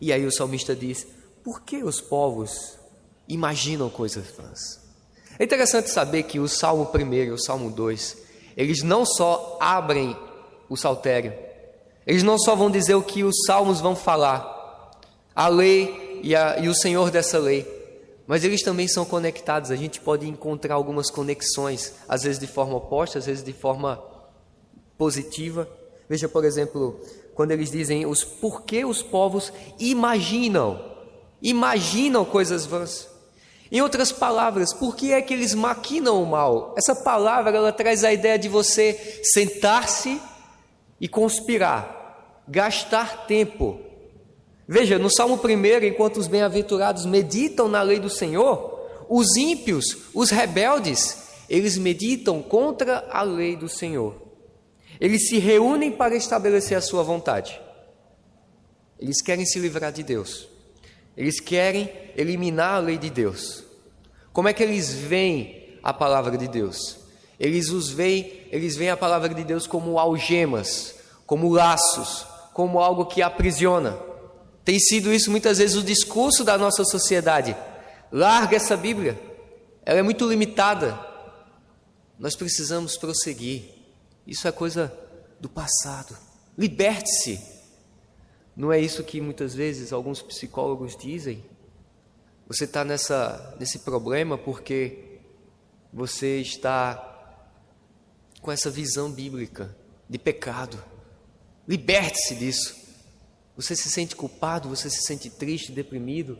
E 0.00 0.12
aí 0.12 0.26
o 0.26 0.32
salmista 0.32 0.74
diz: 0.74 1.06
por 1.44 1.62
que 1.62 1.84
os 1.84 2.00
povos 2.00 2.76
imaginam 3.28 3.88
coisas 3.88 4.26
vãs? 4.36 4.82
É 5.38 5.44
interessante 5.44 5.88
saber 5.88 6.24
que 6.24 6.40
o 6.40 6.48
Salmo 6.48 6.90
1 6.92 7.12
e 7.14 7.30
o 7.30 7.38
Salmo 7.38 7.70
2, 7.70 8.16
eles 8.56 8.82
não 8.82 9.06
só 9.06 9.56
abrem 9.60 10.16
o 10.68 10.76
saltério, 10.76 11.32
eles 12.06 12.22
não 12.22 12.38
só 12.38 12.56
vão 12.56 12.70
dizer 12.70 12.94
o 12.94 13.02
que 13.02 13.22
os 13.22 13.44
salmos 13.46 13.80
vão 13.80 13.94
falar, 13.94 14.52
a 15.34 15.48
lei 15.48 16.20
e, 16.22 16.34
a, 16.34 16.58
e 16.58 16.68
o 16.68 16.74
Senhor 16.74 17.10
dessa 17.10 17.38
lei, 17.38 17.66
mas 18.26 18.44
eles 18.44 18.62
também 18.62 18.88
são 18.88 19.04
conectados. 19.04 19.70
A 19.70 19.76
gente 19.76 20.00
pode 20.00 20.28
encontrar 20.28 20.74
algumas 20.74 21.10
conexões, 21.10 21.94
às 22.08 22.22
vezes 22.22 22.38
de 22.38 22.46
forma 22.46 22.76
oposta, 22.76 23.18
às 23.18 23.26
vezes 23.26 23.44
de 23.44 23.52
forma 23.52 24.02
positiva. 24.96 25.68
Veja, 26.08 26.28
por 26.28 26.44
exemplo, 26.44 27.00
quando 27.34 27.50
eles 27.50 27.70
dizem 27.70 28.06
os 28.06 28.22
por 28.24 28.62
que 28.62 28.84
os 28.84 29.02
povos 29.02 29.52
imaginam, 29.78 30.80
imaginam 31.42 32.24
coisas 32.24 32.64
vãs. 32.64 33.08
Em 33.70 33.80
outras 33.80 34.12
palavras, 34.12 34.72
por 34.72 34.94
que 34.94 35.12
é 35.12 35.20
que 35.20 35.34
eles 35.34 35.54
maquinam 35.54 36.22
o 36.22 36.26
mal? 36.26 36.74
Essa 36.78 36.94
palavra 36.94 37.56
ela 37.56 37.72
traz 37.72 38.04
a 38.04 38.12
ideia 38.12 38.38
de 38.38 38.48
você 38.48 39.20
sentar-se 39.24 40.20
e 41.00 41.08
conspirar, 41.08 42.42
gastar 42.46 43.26
tempo. 43.26 43.80
Veja, 44.66 44.98
no 44.98 45.10
Salmo 45.10 45.40
1, 45.42 45.84
enquanto 45.86 46.18
os 46.18 46.28
bem-aventurados 46.28 47.04
meditam 47.04 47.68
na 47.68 47.82
lei 47.82 47.98
do 47.98 48.08
Senhor, 48.08 48.80
os 49.08 49.36
ímpios, 49.36 49.98
os 50.14 50.30
rebeldes, 50.30 51.24
eles 51.48 51.76
meditam 51.76 52.40
contra 52.40 53.06
a 53.10 53.22
lei 53.22 53.56
do 53.56 53.68
Senhor. 53.68 54.23
Eles 55.00 55.28
se 55.28 55.38
reúnem 55.38 55.92
para 55.92 56.14
estabelecer 56.16 56.76
a 56.76 56.80
sua 56.80 57.02
vontade. 57.02 57.60
Eles 58.98 59.20
querem 59.20 59.44
se 59.44 59.58
livrar 59.58 59.92
de 59.92 60.02
Deus. 60.02 60.48
Eles 61.16 61.40
querem 61.40 61.90
eliminar 62.16 62.76
a 62.76 62.78
lei 62.78 62.98
de 62.98 63.10
Deus. 63.10 63.64
Como 64.32 64.48
é 64.48 64.52
que 64.52 64.62
eles 64.62 64.92
veem 64.92 65.78
a 65.82 65.92
palavra 65.92 66.36
de 66.36 66.48
Deus? 66.48 66.98
Eles 67.38 67.70
os 67.70 67.90
veem, 67.90 68.46
eles 68.50 68.76
veem 68.76 68.90
a 68.90 68.96
palavra 68.96 69.28
de 69.28 69.44
Deus 69.44 69.66
como 69.66 69.98
algemas, 69.98 70.94
como 71.26 71.52
laços, 71.52 72.26
como 72.52 72.80
algo 72.80 73.06
que 73.06 73.22
aprisiona. 73.22 73.98
Tem 74.64 74.78
sido 74.78 75.12
isso 75.12 75.30
muitas 75.30 75.58
vezes 75.58 75.76
o 75.76 75.82
discurso 75.82 76.42
da 76.42 76.56
nossa 76.56 76.84
sociedade. 76.84 77.54
Larga 78.10 78.56
essa 78.56 78.76
Bíblia. 78.76 79.20
Ela 79.84 79.98
é 79.98 80.02
muito 80.02 80.26
limitada. 80.26 80.98
Nós 82.18 82.34
precisamos 82.34 82.96
prosseguir. 82.96 83.73
Isso 84.26 84.48
é 84.48 84.52
coisa 84.52 84.92
do 85.40 85.48
passado. 85.48 86.16
Liberte-se. 86.56 87.40
Não 88.56 88.72
é 88.72 88.80
isso 88.80 89.02
que 89.02 89.20
muitas 89.20 89.54
vezes 89.54 89.92
alguns 89.92 90.22
psicólogos 90.22 90.96
dizem? 90.96 91.44
Você 92.46 92.64
está 92.64 92.84
nesse 92.84 93.78
problema 93.80 94.38
porque 94.38 95.18
você 95.92 96.40
está 96.40 97.10
com 98.40 98.52
essa 98.52 98.70
visão 98.70 99.10
bíblica 99.10 99.74
de 100.08 100.18
pecado. 100.18 100.82
Liberte-se 101.66 102.34
disso. 102.36 102.76
Você 103.56 103.74
se 103.74 103.88
sente 103.88 104.14
culpado, 104.14 104.68
você 104.68 104.90
se 104.90 105.02
sente 105.02 105.30
triste, 105.30 105.72
deprimido, 105.72 106.38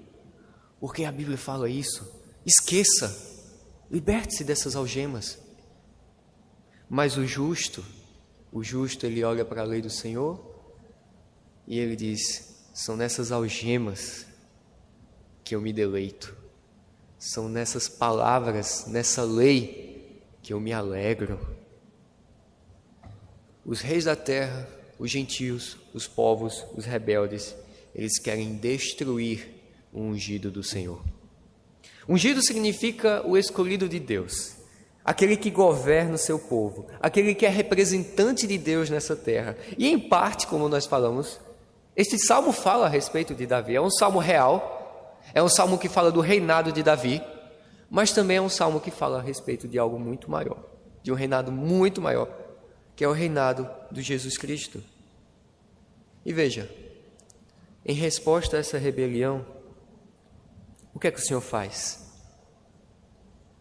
porque 0.80 1.04
a 1.04 1.12
Bíblia 1.12 1.38
fala 1.38 1.68
isso. 1.68 2.06
Esqueça. 2.44 3.16
Liberte-se 3.90 4.44
dessas 4.44 4.76
algemas. 4.76 5.38
Mas 6.96 7.16
o 7.16 7.26
justo, 7.26 7.84
o 8.52 8.62
justo, 8.62 9.04
ele 9.04 9.24
olha 9.24 9.44
para 9.44 9.62
a 9.62 9.64
lei 9.64 9.82
do 9.82 9.90
Senhor 9.90 10.40
e 11.66 11.76
ele 11.76 11.96
diz: 11.96 12.68
são 12.72 12.96
nessas 12.96 13.32
algemas 13.32 14.24
que 15.42 15.56
eu 15.56 15.60
me 15.60 15.72
deleito, 15.72 16.36
são 17.18 17.48
nessas 17.48 17.88
palavras, 17.88 18.86
nessa 18.86 19.24
lei 19.24 20.22
que 20.40 20.52
eu 20.52 20.60
me 20.60 20.72
alegro. 20.72 21.40
Os 23.66 23.80
reis 23.80 24.04
da 24.04 24.14
terra, 24.14 24.68
os 24.96 25.10
gentios, 25.10 25.76
os 25.92 26.06
povos, 26.06 26.64
os 26.76 26.84
rebeldes, 26.84 27.56
eles 27.92 28.20
querem 28.20 28.54
destruir 28.54 29.52
o 29.92 30.00
ungido 30.00 30.48
do 30.48 30.62
Senhor. 30.62 31.04
Ungido 32.08 32.40
significa 32.40 33.26
o 33.26 33.36
escolhido 33.36 33.88
de 33.88 33.98
Deus 33.98 34.62
aquele 35.04 35.37
que 35.37 35.50
governa 35.50 36.14
o 36.14 36.18
seu 36.18 36.38
povo, 36.38 36.87
aquele 37.00 37.34
que 37.34 37.44
é 37.44 37.49
representante 37.49 38.46
de 38.46 38.56
Deus 38.56 38.88
nessa 38.88 39.14
terra. 39.14 39.56
E 39.76 39.88
em 39.88 39.99
parte, 39.99 40.46
como 40.46 40.68
nós 40.68 40.87
falamos, 40.87 41.38
este 41.94 42.18
salmo 42.18 42.52
fala 42.52 42.87
a 42.87 42.88
respeito 42.88 43.34
de 43.34 43.46
Davi. 43.46 43.76
É 43.76 43.80
um 43.80 43.90
salmo 43.90 44.18
real, 44.18 45.20
é 45.34 45.42
um 45.42 45.49
salmo 45.49 45.78
que 45.78 45.88
fala 45.88 46.11
do 46.11 46.20
reinado 46.20 46.73
de 46.73 46.82
Davi, 46.82 47.23
mas 47.90 48.12
também 48.12 48.38
é 48.38 48.40
um 48.40 48.49
salmo 48.49 48.80
que 48.80 48.90
fala 48.90 49.18
a 49.18 49.23
respeito 49.23 49.68
de 49.68 49.78
algo 49.78 49.99
muito 49.99 50.30
maior, 50.30 50.58
de 51.02 51.12
um 51.12 51.14
reinado 51.14 51.52
muito 51.52 52.00
maior, 52.00 52.28
que 52.96 53.04
é 53.04 53.08
o 53.08 53.12
reinado 53.12 53.68
de 53.92 54.00
Jesus 54.00 54.38
Cristo. 54.38 54.82
E 56.25 56.32
veja, 56.32 56.70
em 57.84 57.94
resposta 57.94 58.56
a 58.56 58.61
essa 58.61 58.78
rebelião, 58.78 59.44
o 60.94 60.99
que 60.99 61.08
é 61.08 61.11
que 61.11 61.18
o 61.18 61.23
Senhor 61.23 61.42
faz? 61.42 62.03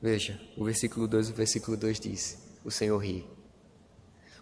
Veja, 0.03 0.37
o 0.57 0.65
versículo 0.65 1.07
2, 1.07 1.29
o 1.29 1.33
versículo 1.33 1.77
2 1.77 1.97
diz: 1.97 2.37
O 2.65 2.69
Senhor 2.69 2.97
ri. 2.97 3.25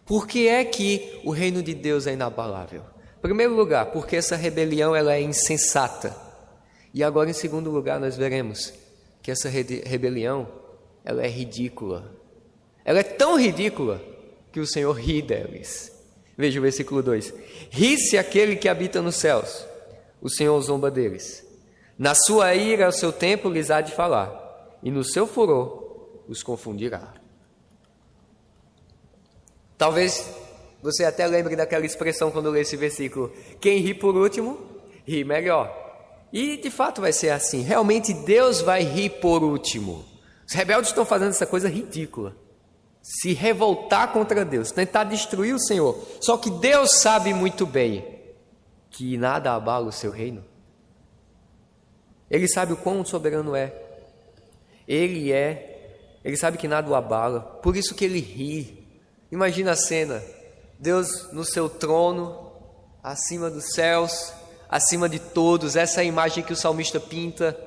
Por 0.03 0.27
que 0.27 0.48
é 0.48 0.65
que 0.65 1.22
o 1.24 1.30
reino 1.30 1.62
de 1.62 1.75
Deus 1.75 2.08
é 2.08 2.13
inabalável? 2.13 2.82
Em 3.20 3.22
primeiro 3.22 3.53
lugar, 3.53 3.91
porque 3.91 4.15
essa 4.15 4.36
rebelião 4.36 4.96
ela 4.96 5.13
é 5.13 5.22
insensata. 5.22 6.18
E 6.91 7.03
agora, 7.03 7.30
em 7.30 7.34
segundo 7.34 7.70
lugar, 7.70 8.00
nós 8.00 8.18
veremos 8.18 8.74
que 9.22 9.30
essa 9.30 9.50
rebelião 9.50 10.51
ela 11.06 11.24
é 11.24 11.30
ridícula. 11.30 12.12
Ela 12.84 13.01
é 13.01 13.03
tão 13.03 13.39
ridícula 13.39 14.01
que 14.51 14.60
o 14.60 14.65
Senhor 14.65 14.94
ri 14.94 15.22
deles. 15.22 15.91
Veja 16.36 16.58
o 16.58 16.63
versículo 16.63 17.03
2: 17.03 17.36
Ri-se 17.70 18.18
aquele 18.18 18.56
que 18.56 18.68
habita 18.68 19.00
nos 19.00 19.18
céus, 19.18 19.63
o 20.20 20.27
Senhor 20.27 20.60
zomba 20.62 20.89
deles. 20.89 21.46
Na 22.00 22.15
sua 22.15 22.56
ira, 22.56 22.88
ao 22.88 22.91
seu 22.91 23.13
tempo, 23.13 23.48
lhes 23.48 23.70
há 23.70 23.80
de 23.80 23.91
falar 23.91 24.40
e 24.83 24.91
no 24.91 25.03
seu 25.03 25.27
furor 25.27 26.09
os 26.27 26.43
confundirá. 26.43 27.13
Talvez 29.77 30.31
você 30.81 31.05
até 31.05 31.25
lembre 31.27 31.55
daquela 31.55 31.85
expressão 31.85 32.31
quando 32.31 32.50
lê 32.50 32.61
esse 32.61 32.75
versículo: 32.75 33.31
quem 33.59 33.79
ri 33.79 33.93
por 33.93 34.15
último, 34.15 34.57
ri 35.05 35.23
melhor. 35.23 35.77
E 36.33 36.57
de 36.57 36.71
fato 36.71 37.01
vai 37.01 37.11
ser 37.11 37.29
assim. 37.29 37.61
Realmente 37.61 38.13
Deus 38.13 38.61
vai 38.61 38.83
rir 38.83 39.09
por 39.21 39.43
último. 39.43 40.05
Os 40.47 40.53
rebeldes 40.53 40.89
estão 40.89 41.05
fazendo 41.05 41.29
essa 41.29 41.45
coisa 41.45 41.67
ridícula. 41.67 42.35
Se 43.01 43.33
revoltar 43.33 44.13
contra 44.13 44.45
Deus, 44.45 44.71
tentar 44.71 45.05
destruir 45.05 45.53
o 45.53 45.59
Senhor. 45.59 45.97
Só 46.21 46.38
que 46.38 46.50
Deus 46.50 47.00
sabe 47.00 47.33
muito 47.33 47.65
bem 47.65 48.19
que 48.89 49.17
nada 49.17 49.53
abala 49.53 49.88
o 49.88 49.91
seu 49.91 50.11
reino. 50.11 50.43
Ele 52.29 52.47
sabe 52.47 52.73
o 52.73 52.77
quão 52.77 53.03
soberano 53.03 53.55
é. 53.55 53.90
Ele 54.91 55.31
é, 55.31 56.17
ele 56.21 56.36
sabe 56.36 56.57
que 56.57 56.67
nada 56.67 56.91
o 56.91 56.95
abala, 56.95 57.39
por 57.63 57.77
isso 57.77 57.95
que 57.95 58.03
ele 58.03 58.19
ri. 58.19 58.86
Imagina 59.31 59.71
a 59.71 59.75
cena: 59.77 60.21
Deus 60.77 61.31
no 61.31 61.45
seu 61.45 61.69
trono, 61.69 62.51
acima 63.01 63.50
dos 63.50 63.71
céus, 63.71 64.33
acima 64.67 65.07
de 65.07 65.17
todos, 65.17 65.77
essa 65.77 66.01
é 66.01 66.03
a 66.03 66.05
imagem 66.05 66.43
que 66.43 66.51
o 66.51 66.57
salmista 66.57 67.00
pinta. 67.00 67.57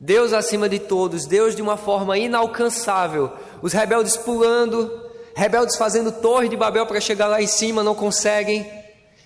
Deus 0.00 0.32
acima 0.32 0.68
de 0.68 0.80
todos, 0.80 1.26
Deus 1.26 1.54
de 1.54 1.62
uma 1.62 1.76
forma 1.76 2.18
inalcançável, 2.18 3.32
os 3.62 3.72
rebeldes 3.72 4.16
pulando, 4.16 4.90
rebeldes 5.36 5.76
fazendo 5.76 6.10
torre 6.10 6.48
de 6.48 6.56
Babel 6.56 6.88
para 6.88 7.00
chegar 7.00 7.28
lá 7.28 7.40
em 7.40 7.46
cima, 7.46 7.84
não 7.84 7.94
conseguem. 7.94 8.68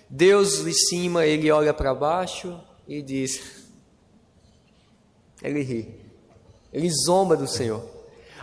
Deus 0.07 0.63
de 0.63 0.71
cima, 0.71 1.25
ele 1.25 1.49
olha 1.49 1.73
para 1.73 1.95
baixo 1.95 2.61
e 2.87 3.01
diz: 3.01 3.65
Ele 5.41 5.63
ri, 5.63 6.06
ele 6.77 6.91
zomba 6.91 7.35
do 7.35 7.47
Senhor. 7.47 7.83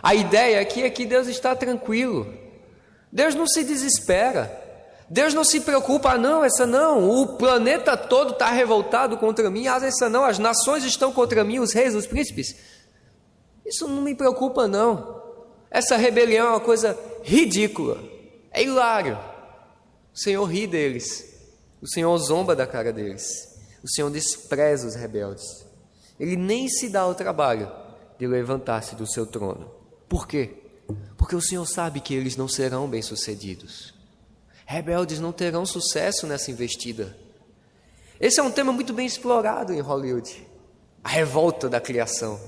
A 0.03 0.13
ideia 0.13 0.59
aqui 0.59 0.83
é 0.83 0.89
que 0.89 1.05
Deus 1.05 1.27
está 1.27 1.55
tranquilo, 1.55 2.27
Deus 3.09 3.33
não 3.33 3.47
se 3.47 3.63
desespera. 3.63 4.63
Deus 5.07 5.35
não 5.35 5.43
se 5.43 5.61
preocupa, 5.61 6.13
ah, 6.13 6.17
não, 6.17 6.43
essa 6.43 6.65
não, 6.65 7.07
o 7.07 7.37
planeta 7.37 7.95
todo 7.95 8.33
está 8.33 8.49
revoltado 8.49 9.17
contra 9.17 9.51
mim, 9.51 9.67
ah, 9.67 9.75
essa 9.75 10.09
não, 10.09 10.25
as 10.25 10.39
nações 10.39 10.83
estão 10.83 11.13
contra 11.13 11.43
mim, 11.43 11.59
os 11.59 11.73
reis, 11.73 11.93
os 11.93 12.07
príncipes. 12.07 12.55
Isso 13.63 13.87
não 13.87 14.01
me 14.01 14.15
preocupa, 14.15 14.67
não. 14.67 15.21
Essa 15.69 15.95
rebelião 15.95 16.47
é 16.47 16.49
uma 16.49 16.59
coisa 16.59 16.97
ridícula, 17.21 17.99
é 18.51 18.63
hilário. 18.63 19.15
O 20.11 20.17
Senhor 20.17 20.43
ri 20.45 20.65
deles, 20.65 21.23
o 21.79 21.87
Senhor 21.87 22.17
zomba 22.17 22.55
da 22.55 22.65
cara 22.65 22.91
deles, 22.91 23.47
o 23.83 23.87
Senhor 23.87 24.09
despreza 24.09 24.87
os 24.87 24.95
rebeldes. 24.95 25.67
Ele 26.19 26.35
nem 26.35 26.67
se 26.67 26.89
dá 26.89 27.05
o 27.05 27.13
trabalho 27.13 27.84
de 28.17 28.27
levantar-se 28.27 28.95
do 28.95 29.05
seu 29.05 29.25
trono. 29.25 29.69
Por 30.07 30.27
quê? 30.27 30.63
Porque 31.17 31.35
o 31.35 31.41
Senhor 31.41 31.65
sabe 31.65 31.99
que 31.99 32.13
eles 32.13 32.35
não 32.35 32.47
serão 32.47 32.87
bem-sucedidos. 32.87 33.93
Rebeldes 34.65 35.19
não 35.19 35.31
terão 35.31 35.65
sucesso 35.65 36.25
nessa 36.25 36.51
investida. 36.51 37.15
Esse 38.19 38.39
é 38.39 38.43
um 38.43 38.51
tema 38.51 38.71
muito 38.71 38.93
bem 38.93 39.05
explorado 39.05 39.73
em 39.73 39.79
Hollywood. 39.79 40.45
A 41.03 41.09
revolta 41.09 41.69
da 41.69 41.79
criação. 41.79 42.39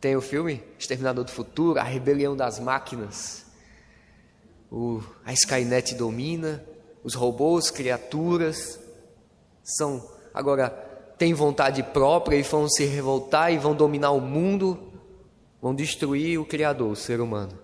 Tem 0.00 0.16
o 0.16 0.20
filme 0.20 0.62
Exterminador 0.78 1.24
do 1.24 1.30
Futuro, 1.30 1.78
A 1.78 1.84
Rebelião 1.84 2.36
das 2.36 2.58
Máquinas. 2.58 3.46
O, 4.70 5.02
a 5.24 5.32
Skynet 5.32 5.94
domina, 5.94 6.64
os 7.04 7.14
robôs, 7.14 7.70
criaturas, 7.70 8.80
são 9.62 10.06
agora 10.34 10.91
têm 11.22 11.34
vontade 11.34 11.84
própria 11.84 12.36
e 12.36 12.42
vão 12.42 12.68
se 12.68 12.84
revoltar 12.84 13.52
e 13.52 13.56
vão 13.56 13.76
dominar 13.76 14.10
o 14.10 14.20
mundo, 14.20 14.76
vão 15.60 15.72
destruir 15.72 16.40
o 16.40 16.44
Criador, 16.44 16.90
o 16.90 16.96
ser 16.96 17.20
humano. 17.20 17.56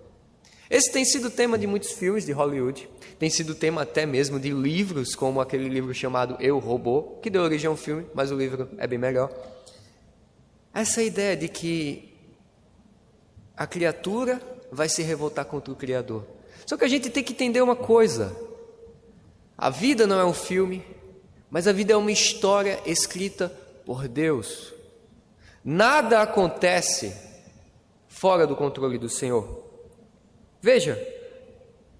Esse 0.70 0.92
tem 0.92 1.04
sido 1.04 1.28
tema 1.28 1.58
de 1.58 1.66
muitos 1.66 1.90
filmes 1.90 2.24
de 2.24 2.30
Hollywood 2.30 2.88
tem 3.18 3.28
sido 3.28 3.56
tema 3.56 3.82
até 3.82 4.06
mesmo 4.06 4.38
de 4.38 4.50
livros, 4.50 5.16
como 5.16 5.40
aquele 5.40 5.68
livro 5.68 5.92
chamado 5.92 6.36
Eu 6.38 6.60
Robô, 6.60 7.18
que 7.20 7.28
deu 7.28 7.42
origem 7.42 7.66
a 7.66 7.72
um 7.72 7.76
filme, 7.76 8.06
mas 8.14 8.30
o 8.30 8.36
livro 8.36 8.68
é 8.78 8.86
bem 8.86 8.96
melhor. 8.96 9.28
Essa 10.72 11.02
ideia 11.02 11.36
de 11.36 11.48
que 11.48 12.14
a 13.56 13.66
criatura 13.66 14.40
vai 14.70 14.88
se 14.88 15.02
revoltar 15.02 15.46
contra 15.46 15.72
o 15.72 15.76
Criador. 15.76 16.24
Só 16.64 16.76
que 16.76 16.84
a 16.84 16.88
gente 16.88 17.10
tem 17.10 17.24
que 17.24 17.32
entender 17.32 17.60
uma 17.60 17.74
coisa: 17.74 18.36
a 19.56 19.68
vida 19.68 20.06
não 20.06 20.20
é 20.20 20.24
um 20.24 20.32
filme, 20.32 20.84
mas 21.50 21.66
a 21.66 21.72
vida 21.72 21.92
é 21.92 21.96
uma 21.96 22.12
história 22.12 22.80
escrita 22.84 23.48
por 23.84 24.06
Deus. 24.06 24.72
Nada 25.64 26.22
acontece 26.22 27.14
fora 28.08 28.46
do 28.46 28.56
controle 28.56 28.98
do 28.98 29.08
Senhor. 29.08 29.64
Veja, 30.60 30.98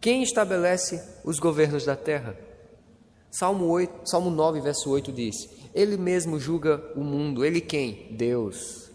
quem 0.01 0.23
estabelece 0.23 1.03
os 1.25 1.39
governos 1.39 1.85
da 1.85 1.97
terra? 1.97 2.37
Salmo, 3.31 3.67
8, 3.67 4.09
Salmo 4.09 4.31
9, 4.31 4.61
verso 4.61 4.91
8 4.91 5.13
diz: 5.13 5.49
Ele 5.75 5.97
mesmo 5.97 6.39
julga 6.39 6.83
o 6.95 7.01
mundo. 7.01 7.45
Ele 7.45 7.61
quem? 7.61 8.09
Deus. 8.11 8.91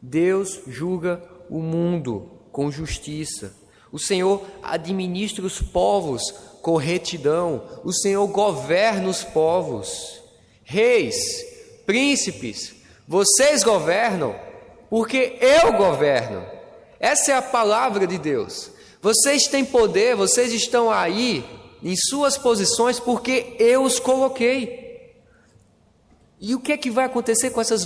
Deus 0.00 0.60
julga 0.66 1.22
o 1.48 1.60
mundo 1.60 2.30
com 2.50 2.70
justiça. 2.70 3.54
O 3.90 3.98
Senhor 3.98 4.44
administra 4.62 5.44
os 5.44 5.60
povos 5.60 6.34
com 6.62 6.76
retidão. 6.76 7.62
O 7.84 7.92
Senhor 7.92 8.26
governa 8.28 9.08
os 9.08 9.22
povos. 9.22 10.22
Reis, 10.64 11.44
príncipes, 11.84 12.72
vocês 13.06 13.62
governam 13.62 14.34
porque 14.88 15.36
eu 15.40 15.72
governo. 15.72 16.46
Essa 16.98 17.32
é 17.32 17.34
a 17.34 17.42
palavra 17.42 18.06
de 18.06 18.16
Deus. 18.16 18.70
Vocês 19.02 19.48
têm 19.48 19.64
poder, 19.64 20.14
vocês 20.14 20.52
estão 20.52 20.90
aí 20.90 21.44
em 21.82 21.96
suas 21.96 22.38
posições 22.38 23.00
porque 23.00 23.56
eu 23.58 23.82
os 23.82 23.98
coloquei. 23.98 24.80
E 26.40 26.54
o 26.54 26.60
que 26.60 26.72
é 26.72 26.76
que 26.76 26.90
vai 26.90 27.04
acontecer 27.04 27.50
com 27.50 27.60
essas, 27.60 27.84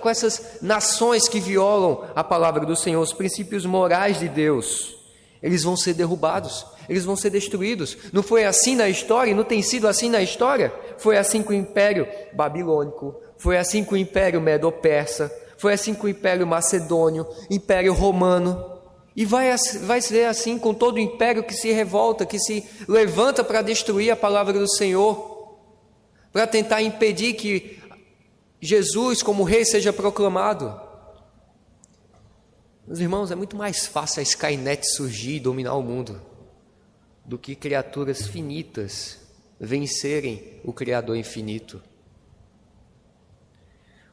com 0.00 0.08
essas 0.08 0.58
nações 0.62 1.28
que 1.28 1.40
violam 1.40 2.04
a 2.14 2.24
palavra 2.24 2.64
do 2.64 2.76
Senhor, 2.76 3.00
os 3.00 3.12
princípios 3.12 3.64
morais 3.66 4.18
de 4.18 4.28
Deus? 4.28 4.94
Eles 5.42 5.62
vão 5.62 5.76
ser 5.76 5.94
derrubados, 5.94 6.66
eles 6.88 7.04
vão 7.04 7.16
ser 7.16 7.30
destruídos. 7.30 7.96
Não 8.12 8.22
foi 8.22 8.44
assim 8.44 8.74
na 8.74 8.88
história, 8.88 9.34
não 9.34 9.44
tem 9.44 9.62
sido 9.62 9.86
assim 9.86 10.08
na 10.08 10.22
história? 10.22 10.72
Foi 10.96 11.18
assim 11.18 11.42
com 11.42 11.52
o 11.52 11.56
Império 11.56 12.08
Babilônico, 12.32 13.20
foi 13.36 13.58
assim 13.58 13.84
com 13.84 13.94
o 13.94 13.98
Império 13.98 14.40
Medo-Persa, 14.40 15.30
foi 15.58 15.74
assim 15.74 15.94
com 15.94 16.06
o 16.06 16.10
Império 16.10 16.46
Macedônio, 16.46 17.26
Império 17.50 17.92
Romano. 17.92 18.78
E 19.14 19.24
vai, 19.24 19.54
vai 19.82 20.00
ser 20.00 20.26
assim 20.26 20.58
com 20.58 20.72
todo 20.72 20.94
o 20.94 21.00
império 21.00 21.42
que 21.42 21.52
se 21.52 21.72
revolta, 21.72 22.24
que 22.24 22.38
se 22.38 22.64
levanta 22.86 23.42
para 23.42 23.62
destruir 23.62 24.10
a 24.10 24.16
palavra 24.16 24.52
do 24.52 24.68
Senhor, 24.68 25.58
para 26.32 26.46
tentar 26.46 26.82
impedir 26.82 27.34
que 27.34 27.80
Jesus, 28.60 29.20
como 29.22 29.42
rei, 29.42 29.64
seja 29.64 29.92
proclamado. 29.92 30.80
Meus 32.86 33.00
irmãos, 33.00 33.32
é 33.32 33.34
muito 33.34 33.56
mais 33.56 33.86
fácil 33.86 34.20
a 34.20 34.22
Skynet 34.22 34.84
surgir 34.84 35.36
e 35.36 35.40
dominar 35.40 35.74
o 35.74 35.82
mundo 35.82 36.27
do 37.28 37.38
que 37.38 37.54
criaturas 37.54 38.26
finitas 38.26 39.20
vencerem 39.60 40.60
o 40.64 40.72
Criador 40.72 41.16
infinito. 41.16 41.80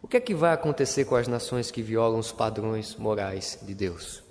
O 0.03 0.07
que 0.07 0.17
é 0.17 0.21
que 0.21 0.35
vai 0.35 0.53
acontecer 0.53 1.05
com 1.05 1.15
as 1.15 1.27
nações 1.27 1.71
que 1.71 1.81
violam 1.81 2.19
os 2.19 2.31
padrões 2.31 2.95
morais 2.95 3.57
de 3.63 3.73
Deus? 3.73 4.23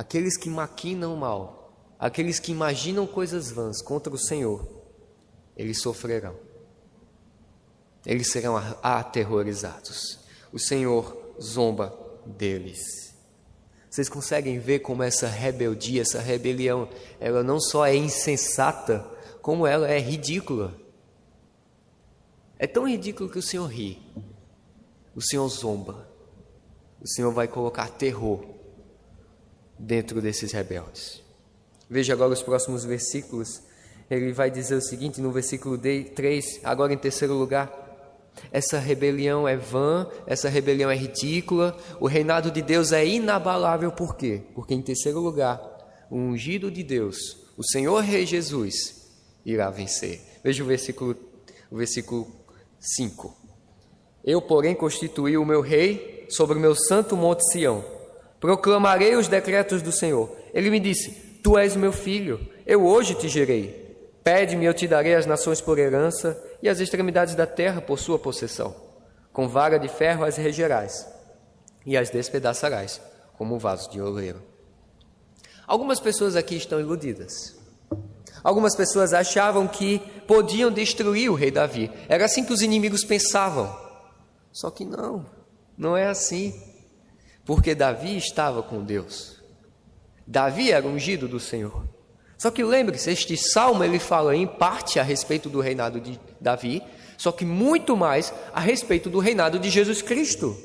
aqueles 0.00 0.38
que 0.38 0.48
maquinam 0.48 1.14
mal, 1.14 1.74
aqueles 1.98 2.40
que 2.40 2.50
imaginam 2.50 3.06
coisas 3.06 3.50
vãs 3.50 3.82
contra 3.82 4.10
o 4.10 4.18
Senhor, 4.18 4.66
eles 5.54 5.82
sofrerão. 5.82 6.34
Eles 8.06 8.30
serão 8.30 8.56
aterrorizados. 8.82 10.18
O 10.50 10.58
Senhor 10.58 11.34
zomba 11.38 11.94
deles. 12.24 13.09
Vocês 13.90 14.08
conseguem 14.08 14.60
ver 14.60 14.78
como 14.78 15.02
essa 15.02 15.26
rebeldia, 15.26 16.02
essa 16.02 16.20
rebelião, 16.20 16.88
ela 17.18 17.42
não 17.42 17.58
só 17.58 17.84
é 17.84 17.96
insensata, 17.96 19.04
como 19.42 19.66
ela 19.66 19.88
é 19.90 19.98
ridícula. 19.98 20.72
É 22.56 22.68
tão 22.68 22.88
ridículo 22.88 23.28
que 23.28 23.38
o 23.38 23.42
Senhor 23.42 23.66
ri. 23.66 24.00
O 25.14 25.20
Senhor 25.20 25.48
zomba. 25.48 26.08
O 27.00 27.08
Senhor 27.08 27.32
vai 27.32 27.48
colocar 27.48 27.88
terror 27.88 28.44
dentro 29.76 30.22
desses 30.22 30.52
rebeldes. 30.52 31.20
Veja 31.88 32.12
agora 32.12 32.32
os 32.32 32.42
próximos 32.42 32.84
versículos. 32.84 33.60
Ele 34.08 34.32
vai 34.32 34.52
dizer 34.52 34.76
o 34.76 34.80
seguinte 34.80 35.20
no 35.20 35.32
versículo 35.32 35.76
3, 35.76 36.60
agora 36.62 36.92
em 36.92 36.98
terceiro 36.98 37.34
lugar: 37.34 37.89
essa 38.52 38.78
rebelião 38.78 39.46
é 39.46 39.56
vã, 39.56 40.06
essa 40.26 40.48
rebelião 40.48 40.90
é 40.90 40.96
ridícula, 40.96 41.76
o 42.00 42.06
reinado 42.06 42.50
de 42.50 42.62
Deus 42.62 42.92
é 42.92 43.06
inabalável, 43.06 43.92
por 43.92 44.16
quê? 44.16 44.42
Porque 44.54 44.74
em 44.74 44.82
terceiro 44.82 45.20
lugar, 45.20 45.60
o 46.10 46.16
ungido 46.16 46.70
de 46.70 46.82
Deus, 46.82 47.36
o 47.56 47.64
Senhor 47.64 48.00
Rei 48.00 48.26
Jesus, 48.26 49.10
irá 49.44 49.70
vencer. 49.70 50.20
Veja 50.42 50.62
o 50.62 50.66
versículo, 50.66 51.16
o 51.70 51.76
versículo 51.76 52.26
5. 52.78 53.36
Eu, 54.24 54.40
porém, 54.40 54.74
constituí 54.74 55.36
o 55.36 55.44
meu 55.44 55.60
rei 55.60 56.26
sobre 56.28 56.56
o 56.56 56.60
meu 56.60 56.74
santo 56.74 57.16
monte 57.16 57.42
Sião 57.50 58.00
proclamarei 58.40 59.14
os 59.14 59.28
decretos 59.28 59.82
do 59.82 59.92
Senhor. 59.92 60.34
Ele 60.52 60.70
me 60.70 60.80
disse: 60.80 61.10
Tu 61.42 61.56
és 61.58 61.76
meu 61.76 61.92
filho, 61.92 62.40
eu 62.66 62.84
hoje 62.84 63.14
te 63.14 63.28
gerei. 63.28 63.88
Pede-me, 64.24 64.64
eu 64.64 64.74
te 64.74 64.88
darei 64.88 65.14
as 65.14 65.26
nações 65.26 65.60
por 65.60 65.78
herança 65.78 66.40
e 66.62 66.68
as 66.68 66.80
extremidades 66.80 67.34
da 67.34 67.46
terra 67.46 67.80
por 67.80 67.98
sua 67.98 68.18
possessão. 68.18 68.74
Com 69.32 69.48
vaga 69.48 69.78
de 69.78 69.88
ferro 69.88 70.24
as 70.24 70.36
regerás 70.36 71.06
e 71.86 71.96
as 71.96 72.10
despedaçarás, 72.10 73.00
como 73.36 73.54
um 73.54 73.58
vaso 73.58 73.90
de 73.90 74.00
oleiro. 74.00 74.42
Algumas 75.66 76.00
pessoas 76.00 76.36
aqui 76.36 76.56
estão 76.56 76.80
iludidas. 76.80 77.56
Algumas 78.42 78.74
pessoas 78.74 79.12
achavam 79.12 79.68
que 79.68 79.98
podiam 80.26 80.70
destruir 80.72 81.30
o 81.30 81.34
rei 81.34 81.50
Davi. 81.50 81.90
Era 82.08 82.24
assim 82.24 82.44
que 82.44 82.52
os 82.52 82.62
inimigos 82.62 83.04
pensavam. 83.04 83.74
Só 84.52 84.70
que 84.70 84.84
não. 84.84 85.26
Não 85.76 85.96
é 85.96 86.06
assim. 86.06 86.60
Porque 87.44 87.74
Davi 87.74 88.16
estava 88.16 88.62
com 88.62 88.82
Deus. 88.82 89.40
Davi 90.26 90.72
era 90.72 90.86
ungido 90.86 91.28
do 91.28 91.38
Senhor. 91.38 91.84
Só 92.40 92.50
que 92.50 92.64
lembre-se, 92.64 93.10
este 93.10 93.36
salmo 93.36 93.84
ele 93.84 93.98
fala 93.98 94.34
em 94.34 94.46
parte 94.46 94.98
a 94.98 95.02
respeito 95.02 95.50
do 95.50 95.60
reinado 95.60 96.00
de 96.00 96.18
Davi, 96.40 96.82
só 97.18 97.30
que 97.30 97.44
muito 97.44 97.94
mais 97.94 98.32
a 98.54 98.60
respeito 98.60 99.10
do 99.10 99.18
reinado 99.18 99.58
de 99.58 99.68
Jesus 99.68 100.00
Cristo. 100.00 100.56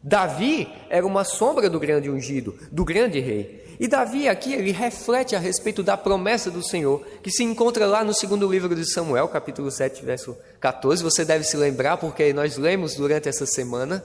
Davi 0.00 0.72
era 0.88 1.04
uma 1.04 1.24
sombra 1.24 1.68
do 1.68 1.80
grande 1.80 2.08
ungido, 2.08 2.56
do 2.70 2.84
grande 2.84 3.18
rei. 3.18 3.76
E 3.80 3.88
Davi 3.88 4.28
aqui 4.28 4.54
ele 4.54 4.70
reflete 4.70 5.34
a 5.34 5.40
respeito 5.40 5.82
da 5.82 5.96
promessa 5.96 6.48
do 6.48 6.62
Senhor, 6.62 7.04
que 7.24 7.30
se 7.32 7.42
encontra 7.42 7.86
lá 7.86 8.04
no 8.04 8.14
segundo 8.14 8.48
livro 8.48 8.72
de 8.72 8.88
Samuel, 8.88 9.26
capítulo 9.26 9.68
7, 9.68 10.04
verso 10.04 10.36
14. 10.60 11.02
Você 11.02 11.24
deve 11.24 11.42
se 11.42 11.56
lembrar 11.56 11.96
porque 11.96 12.32
nós 12.32 12.56
lemos 12.56 12.94
durante 12.94 13.28
essa 13.28 13.46
semana. 13.46 14.04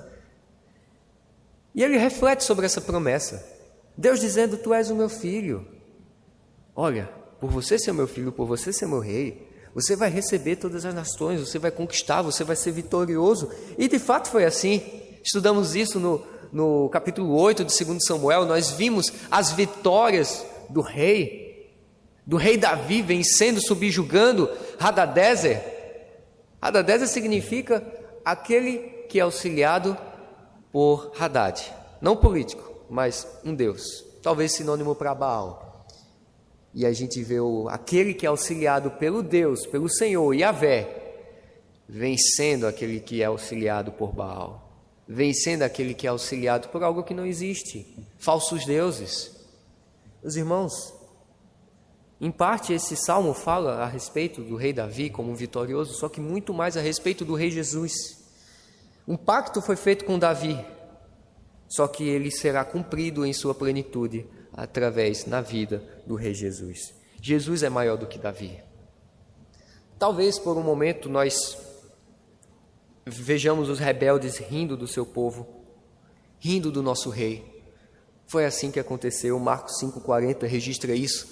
E 1.76 1.84
ele 1.84 2.00
reflete 2.00 2.44
sobre 2.44 2.66
essa 2.66 2.82
promessa. 2.82 3.48
Deus 3.96 4.20
dizendo: 4.20 4.58
Tu 4.58 4.74
és 4.74 4.90
o 4.90 4.96
meu 4.96 5.08
filho. 5.08 5.81
Olha, 6.84 7.08
por 7.40 7.52
você 7.52 7.78
ser 7.78 7.94
meu 7.94 8.08
filho, 8.08 8.32
por 8.32 8.48
você 8.48 8.74
ser 8.74 8.88
meu 8.88 8.98
rei, 8.98 9.48
você 9.72 9.96
vai 9.96 10.10
receber 10.10 10.56
todas 10.56 10.84
as 10.84 10.96
nações, 10.96 11.40
você 11.40 11.60
vai 11.60 11.70
conquistar, 11.70 12.24
você 12.24 12.44
vai 12.44 12.56
ser 12.56 12.72
vitorioso. 12.72 13.52
E 13.78 13.88
de 13.88 14.00
fato 14.00 14.30
foi 14.30 14.46
assim. 14.46 14.82
Estudamos 15.24 15.76
isso 15.76 16.00
no, 16.00 16.26
no 16.52 16.90
capítulo 16.90 17.40
8 17.40 17.66
de 17.66 17.86
2 17.86 18.04
Samuel. 18.04 18.48
Nós 18.48 18.72
vimos 18.72 19.14
as 19.30 19.52
vitórias 19.52 20.44
do 20.72 20.82
rei, 20.82 21.72
do 22.26 22.36
rei 22.36 22.58
Davi 22.58 23.04
vencendo, 23.04 23.62
subjugando 23.62 24.50
Hadadezer. 24.80 25.64
Hadadezer 26.60 27.08
significa 27.08 27.86
aquele 28.26 28.80
que 29.08 29.20
é 29.20 29.22
auxiliado 29.22 29.96
por 30.72 31.12
Haddad. 31.20 31.62
Não 32.02 32.18
político, 32.18 32.74
mas 32.90 33.28
um 33.46 33.54
Deus. 33.54 34.04
Talvez 34.24 34.54
sinônimo 34.54 34.96
para 34.96 35.14
Baal. 35.14 35.71
E 36.74 36.86
a 36.86 36.94
gente 36.94 37.22
vê 37.22 37.40
o, 37.40 37.68
aquele 37.70 38.14
que 38.14 38.26
é 38.26 38.30
auxiliado 38.30 38.92
pelo 38.92 39.22
Deus, 39.22 39.66
pelo 39.66 39.90
Senhor, 39.90 40.34
Yahvé, 40.34 40.88
vencendo 41.88 42.66
aquele 42.66 43.00
que 43.02 43.22
é 43.22 43.26
auxiliado 43.26 43.92
por 43.92 44.14
Baal, 44.14 44.72
vencendo 45.08 45.64
aquele 45.64 45.94
que 45.94 46.08
é 46.08 46.10
auxiliado 46.10 46.70
por 46.70 46.82
algo 46.82 47.04
que 47.04 47.14
não 47.14 47.26
existe, 47.26 47.86
falsos 48.18 48.66
deuses. 48.66 49.36
Os 50.24 50.38
irmãos, 50.38 50.94
em 52.22 52.32
parte 52.32 52.72
esse 52.72 52.96
salmo 52.96 53.34
fala 53.34 53.84
a 53.84 53.88
respeito 53.88 54.42
do 54.42 54.56
rei 54.56 54.72
Davi 54.72 55.10
como 55.10 55.32
um 55.32 55.36
vitorioso, 55.36 55.96
só 55.96 56.08
que 56.08 56.22
muito 56.22 56.54
mais 56.54 56.78
a 56.78 56.82
respeito 56.82 57.26
do 57.26 57.36
rei 57.36 57.52
Jesus. 57.52 58.22
Um 59.06 59.18
pacto 59.18 59.62
foi 59.62 59.76
feito 59.76 60.06
com 60.06 60.18
Davi, 60.18 60.58
só 61.68 61.86
que 61.88 62.08
ele 62.08 62.32
será 62.32 62.64
cumprido 62.64 63.26
em 63.26 63.34
sua 63.34 63.54
plenitude 63.54 64.26
através 64.54 65.26
na 65.26 65.42
vida 65.42 65.84
do 66.06 66.16
Rei 66.16 66.34
Jesus. 66.34 66.94
Jesus 67.22 67.64
é 67.64 67.70
maior 67.70 67.98
do 67.98 68.08
que 68.08 68.18
Davi. 68.18 68.62
Talvez 69.98 70.40
por 70.40 70.58
um 70.58 70.64
momento 70.64 71.08
nós 71.08 71.58
vejamos 73.06 73.70
os 73.70 73.80
rebeldes 73.80 74.38
rindo 74.38 74.76
do 74.76 74.88
seu 74.88 75.06
povo, 75.06 75.48
rindo 76.40 76.72
do 76.72 76.82
nosso 76.82 77.10
rei. 77.10 77.64
Foi 78.26 78.46
assim 78.46 78.72
que 78.72 78.80
aconteceu. 78.80 79.38
Marcos 79.40 79.80
5:40 79.80 80.48
registra 80.48 80.96
isso. 80.96 81.28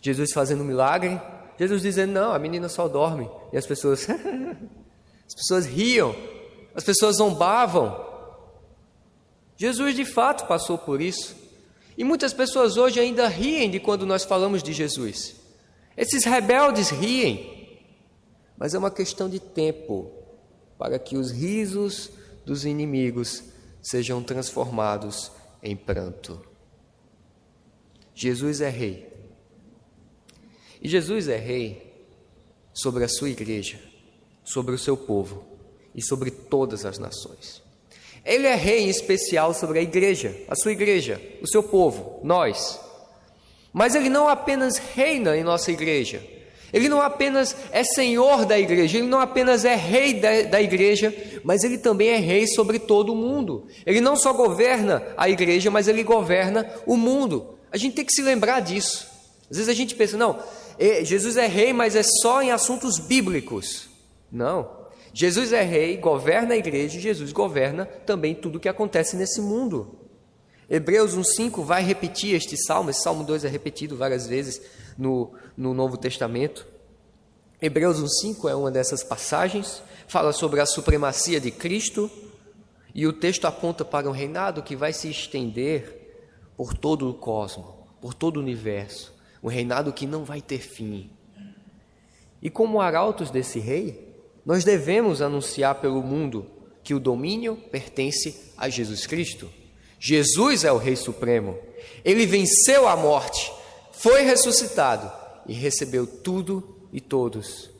Jesus 0.00 0.32
fazendo 0.32 0.62
um 0.62 0.66
milagre, 0.66 1.20
Jesus 1.58 1.82
dizendo: 1.82 2.12
"Não, 2.12 2.32
a 2.32 2.38
menina 2.38 2.68
só 2.68 2.86
dorme". 2.86 3.28
E 3.52 3.56
as 3.56 3.66
pessoas 3.66 4.06
as 5.26 5.34
pessoas 5.34 5.66
riam, 5.66 6.14
as 6.74 6.84
pessoas 6.84 7.16
zombavam. 7.16 8.04
Jesus 9.56 9.96
de 9.96 10.04
fato 10.04 10.46
passou 10.46 10.78
por 10.78 11.00
isso. 11.00 11.43
E 11.96 12.04
muitas 12.04 12.32
pessoas 12.32 12.76
hoje 12.76 12.98
ainda 12.98 13.28
riem 13.28 13.70
de 13.70 13.78
quando 13.78 14.04
nós 14.04 14.24
falamos 14.24 14.62
de 14.62 14.72
Jesus. 14.72 15.36
Esses 15.96 16.24
rebeldes 16.24 16.90
riem, 16.90 17.78
mas 18.56 18.74
é 18.74 18.78
uma 18.78 18.90
questão 18.90 19.28
de 19.28 19.38
tempo 19.38 20.10
para 20.76 20.98
que 20.98 21.16
os 21.16 21.30
risos 21.30 22.10
dos 22.44 22.64
inimigos 22.64 23.44
sejam 23.80 24.22
transformados 24.22 25.30
em 25.62 25.76
pranto. 25.76 26.40
Jesus 28.14 28.60
é 28.60 28.68
rei. 28.68 29.12
E 30.80 30.88
Jesus 30.88 31.28
é 31.28 31.36
rei 31.36 31.94
sobre 32.72 33.04
a 33.04 33.08
sua 33.08 33.30
igreja, 33.30 33.80
sobre 34.44 34.74
o 34.74 34.78
seu 34.78 34.96
povo 34.96 35.44
e 35.94 36.02
sobre 36.02 36.30
todas 36.30 36.84
as 36.84 36.98
nações. 36.98 37.63
Ele 38.24 38.46
é 38.46 38.54
rei 38.54 38.88
especial 38.88 39.52
sobre 39.52 39.78
a 39.78 39.82
igreja, 39.82 40.34
a 40.48 40.54
sua 40.56 40.72
igreja, 40.72 41.20
o 41.42 41.48
seu 41.48 41.62
povo, 41.62 42.20
nós. 42.22 42.80
Mas 43.72 43.94
ele 43.94 44.08
não 44.08 44.28
apenas 44.28 44.78
reina 44.78 45.36
em 45.36 45.42
nossa 45.42 45.70
igreja, 45.70 46.22
ele 46.72 46.88
não 46.88 47.00
apenas 47.00 47.54
é 47.70 47.84
senhor 47.84 48.44
da 48.44 48.58
igreja, 48.58 48.98
ele 48.98 49.06
não 49.06 49.20
apenas 49.20 49.64
é 49.64 49.76
rei 49.76 50.14
da, 50.14 50.42
da, 50.42 50.60
igreja, 50.60 51.14
mas 51.44 51.62
ele 51.62 51.78
também 51.78 52.08
é 52.08 52.16
rei 52.16 52.48
sobre 52.48 52.80
todo 52.80 53.12
o 53.12 53.16
mundo. 53.16 53.68
Ele 53.86 54.00
não 54.00 54.16
só 54.16 54.32
governa 54.32 55.00
a 55.16 55.28
igreja, 55.28 55.70
mas 55.70 55.86
ele 55.86 56.02
governa 56.02 56.68
o 56.84 56.96
mundo. 56.96 57.56
A 57.70 57.76
gente 57.76 57.94
tem 57.94 58.04
que 58.04 58.12
se 58.12 58.22
lembrar 58.22 58.58
disso. 58.58 59.06
Às 59.48 59.56
vezes 59.56 59.68
a 59.68 59.72
gente 59.72 59.94
pensa, 59.94 60.16
não, 60.16 60.42
é, 60.76 61.04
Jesus 61.04 61.36
é 61.36 61.46
rei, 61.46 61.72
mas 61.72 61.94
é 61.94 62.02
só 62.02 62.42
em 62.42 62.50
assuntos 62.50 62.98
bíblicos. 62.98 63.88
Não. 64.32 64.83
Jesus 65.16 65.52
é 65.52 65.62
rei, 65.62 65.96
governa 65.96 66.54
a 66.54 66.56
igreja, 66.56 66.98
e 66.98 67.00
Jesus 67.00 67.30
governa 67.30 67.86
também 67.86 68.34
tudo 68.34 68.56
o 68.56 68.60
que 68.60 68.68
acontece 68.68 69.16
nesse 69.16 69.40
mundo. 69.40 69.96
Hebreus 70.68 71.16
1,5 71.16 71.62
vai 71.62 71.84
repetir 71.84 72.34
este 72.34 72.56
salmo, 72.56 72.90
esse 72.90 73.00
salmo 73.00 73.22
2 73.22 73.44
é 73.44 73.48
repetido 73.48 73.96
várias 73.96 74.26
vezes 74.26 74.60
no, 74.98 75.32
no 75.56 75.72
Novo 75.72 75.96
Testamento. 75.96 76.66
Hebreus 77.62 78.02
1,5 78.02 78.50
é 78.50 78.56
uma 78.56 78.72
dessas 78.72 79.04
passagens, 79.04 79.80
fala 80.08 80.32
sobre 80.32 80.60
a 80.60 80.66
supremacia 80.66 81.40
de 81.40 81.52
Cristo, 81.52 82.10
e 82.92 83.06
o 83.06 83.12
texto 83.12 83.44
aponta 83.44 83.84
para 83.84 84.08
um 84.08 84.12
reinado 84.12 84.64
que 84.64 84.74
vai 84.74 84.92
se 84.92 85.08
estender 85.08 86.26
por 86.56 86.74
todo 86.74 87.08
o 87.08 87.14
cosmos, 87.14 87.66
por 88.00 88.14
todo 88.14 88.38
o 88.38 88.40
universo, 88.40 89.14
um 89.40 89.48
reinado 89.48 89.92
que 89.92 90.08
não 90.08 90.24
vai 90.24 90.42
ter 90.42 90.58
fim. 90.58 91.08
E 92.42 92.50
como 92.50 92.80
arautos 92.80 93.30
desse 93.30 93.60
rei, 93.60 94.03
nós 94.44 94.64
devemos 94.64 95.22
anunciar 95.22 95.76
pelo 95.76 96.02
mundo 96.02 96.46
que 96.82 96.94
o 96.94 97.00
domínio 97.00 97.56
pertence 97.70 98.52
a 98.56 98.68
Jesus 98.68 99.06
Cristo. 99.06 99.50
Jesus 99.98 100.64
é 100.64 100.72
o 100.72 100.76
Rei 100.76 100.96
Supremo. 100.96 101.58
Ele 102.04 102.26
venceu 102.26 102.86
a 102.86 102.94
morte, 102.94 103.50
foi 103.92 104.22
ressuscitado 104.22 105.10
e 105.46 105.54
recebeu 105.54 106.06
tudo 106.06 106.88
e 106.92 107.00
todos 107.00 107.70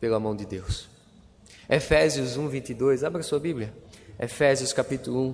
pela 0.00 0.18
mão 0.18 0.34
de 0.34 0.46
Deus. 0.46 0.88
Efésios 1.68 2.36
1, 2.36 2.48
22, 2.48 3.04
abra 3.04 3.22
sua 3.22 3.38
Bíblia. 3.38 3.74
Efésios 4.18 4.72
capítulo 4.72 5.30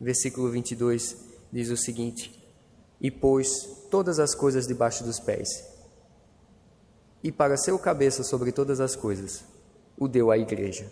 1, 0.00 0.04
versículo 0.04 0.50
22, 0.50 1.16
diz 1.52 1.70
o 1.70 1.76
seguinte: 1.76 2.42
E 3.00 3.10
pôs 3.10 3.48
todas 3.88 4.18
as 4.18 4.34
coisas 4.34 4.66
debaixo 4.66 5.04
dos 5.04 5.20
pés, 5.20 5.64
e 7.22 7.30
para 7.30 7.56
ser 7.56 7.72
o 7.72 7.78
cabeça 7.78 8.24
sobre 8.24 8.50
todas 8.50 8.80
as 8.80 8.96
coisas, 8.96 9.44
o 9.98 10.06
deu 10.06 10.30
à 10.30 10.38
igreja, 10.38 10.90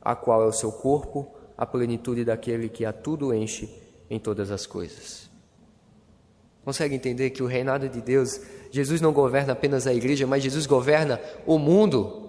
a 0.00 0.14
qual 0.14 0.42
é 0.42 0.46
o 0.46 0.52
seu 0.52 0.72
corpo, 0.72 1.32
a 1.56 1.64
plenitude 1.64 2.24
daquele 2.24 2.68
que 2.68 2.84
a 2.84 2.92
tudo 2.92 3.34
enche 3.34 3.68
em 4.08 4.18
todas 4.18 4.50
as 4.50 4.66
coisas. 4.66 5.30
Consegue 6.64 6.94
entender 6.94 7.30
que 7.30 7.42
o 7.42 7.46
reinado 7.46 7.88
de 7.88 8.00
Deus, 8.00 8.40
Jesus 8.70 9.00
não 9.00 9.12
governa 9.12 9.52
apenas 9.52 9.86
a 9.86 9.94
igreja, 9.94 10.26
mas 10.26 10.42
Jesus 10.42 10.66
governa 10.66 11.20
o 11.46 11.58
mundo. 11.58 12.28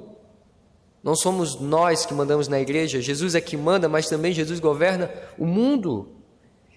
Não 1.04 1.16
somos 1.16 1.60
nós 1.60 2.06
que 2.06 2.14
mandamos 2.14 2.48
na 2.48 2.60
igreja, 2.60 3.02
Jesus 3.02 3.36
é 3.36 3.42
que 3.42 3.58
manda, 3.58 3.90
mas 3.90 4.08
também 4.08 4.32
Jesus 4.32 4.60
governa 4.60 5.12
o 5.38 5.46
mundo. 5.46 6.10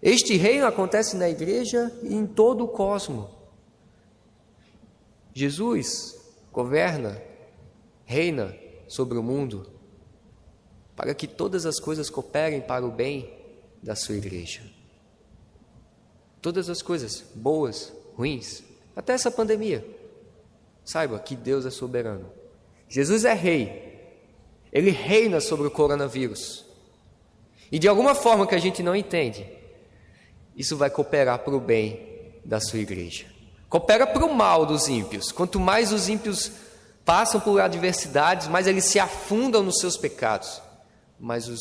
Este 0.02 0.36
reino 0.36 0.66
acontece 0.66 1.16
na 1.16 1.28
igreja 1.28 1.92
e 2.02 2.14
em 2.14 2.26
todo 2.26 2.64
o 2.64 2.68
cosmo. 2.68 3.30
Jesus 5.32 6.16
governa, 6.52 7.20
reina 8.04 8.54
sobre 8.94 9.18
o 9.18 9.22
mundo, 9.24 9.66
para 10.94 11.12
que 11.16 11.26
todas 11.26 11.66
as 11.66 11.80
coisas 11.80 12.08
cooperem 12.08 12.60
para 12.60 12.86
o 12.86 12.92
bem 12.92 13.28
da 13.82 13.96
sua 13.96 14.14
igreja. 14.14 14.62
Todas 16.40 16.70
as 16.70 16.80
coisas, 16.80 17.24
boas, 17.34 17.92
ruins, 18.14 18.62
até 18.94 19.12
essa 19.12 19.32
pandemia. 19.32 19.84
Saiba 20.84 21.18
que 21.18 21.34
Deus 21.34 21.66
é 21.66 21.70
soberano. 21.70 22.30
Jesus 22.88 23.24
é 23.24 23.34
rei. 23.34 24.00
Ele 24.72 24.92
reina 24.92 25.40
sobre 25.40 25.66
o 25.66 25.72
coronavírus. 25.72 26.64
E 27.72 27.80
de 27.80 27.88
alguma 27.88 28.14
forma 28.14 28.46
que 28.46 28.54
a 28.54 28.60
gente 28.60 28.80
não 28.80 28.94
entende, 28.94 29.44
isso 30.54 30.76
vai 30.76 30.88
cooperar 30.88 31.40
para 31.40 31.56
o 31.56 31.60
bem 31.60 32.38
da 32.44 32.60
sua 32.60 32.78
igreja. 32.78 33.26
Coopera 33.68 34.06
para 34.06 34.24
o 34.24 34.32
mal 34.32 34.64
dos 34.64 34.86
ímpios. 34.86 35.32
Quanto 35.32 35.58
mais 35.58 35.92
os 35.92 36.08
ímpios 36.08 36.52
passam 37.04 37.40
por 37.40 37.60
adversidades, 37.60 38.48
mas 38.48 38.66
eles 38.66 38.84
se 38.84 38.98
afundam 38.98 39.62
nos 39.62 39.78
seus 39.78 39.96
pecados. 39.96 40.62
Mas 41.18 41.48
os, 41.48 41.60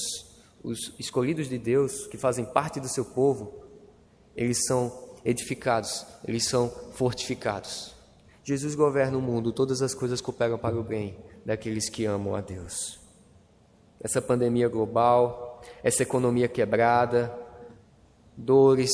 os 0.64 0.94
escolhidos 0.98 1.50
de 1.50 1.58
Deus, 1.58 2.08
que 2.08 2.18
fazem 2.18 2.46
parte 2.46 2.80
do 2.80 2.88
seu 2.88 3.06
povo, 3.06 3.64
eles 4.36 4.66
são 4.66 4.92
edificados, 5.24 6.06
eles 6.26 6.48
são 6.48 6.70
fortificados. 6.94 7.94
Jesus 8.44 8.76
governa 8.76 9.18
o 9.18 9.22
mundo, 9.22 9.52
todas 9.52 9.82
as 9.82 9.94
coisas 9.94 10.20
cooperam 10.20 10.58
para 10.58 10.76
o 10.76 10.84
bem 10.84 11.18
daqueles 11.46 11.90
que 11.90 12.06
amam 12.06 12.36
a 12.36 12.42
Deus. 12.42 13.00
Essa 14.02 14.22
pandemia 14.22 14.68
global, 14.68 15.62
essa 15.82 16.04
economia 16.04 16.50
quebrada, 16.50 17.34
dores, 18.36 18.92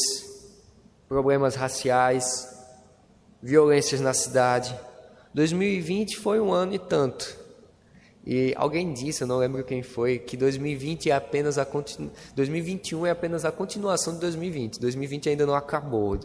problemas 1.08 1.56
raciais, 1.56 2.48
violências 3.42 4.02
na 4.02 4.14
cidade. 4.14 4.78
2020 5.34 6.18
foi 6.18 6.40
um 6.40 6.52
ano 6.52 6.74
e 6.74 6.80
tanto. 6.80 7.38
E 8.26 8.54
alguém 8.58 8.94
disse, 8.94 9.24
eu 9.24 9.28
não 9.28 9.38
lembro 9.38 9.64
quem 9.64 9.82
foi, 9.82 10.20
que 10.20 10.38
2020 10.38 11.10
é 11.10 11.14
apenas 11.14 11.58
a 11.58 11.66
continu... 11.66 12.12
2021 12.36 13.06
é 13.06 13.12
apenas 13.12 13.46
a 13.46 13.52
continuação 13.52 14.14
de 14.14 14.20
2020. 14.20 14.80
2020 14.80 15.30
ainda 15.30 15.46
não 15.46 15.56
acabou. 15.56 16.20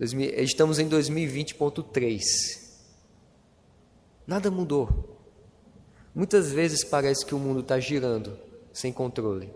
Estamos 0.00 0.78
em 0.78 0.88
2020.3. 0.88 2.22
Nada 4.26 4.50
mudou. 4.50 5.16
Muitas 6.14 6.50
vezes 6.50 6.82
parece 6.82 7.24
que 7.24 7.34
o 7.34 7.38
mundo 7.38 7.60
está 7.60 7.78
girando 7.78 8.38
sem 8.72 8.92
controle. 8.92 9.52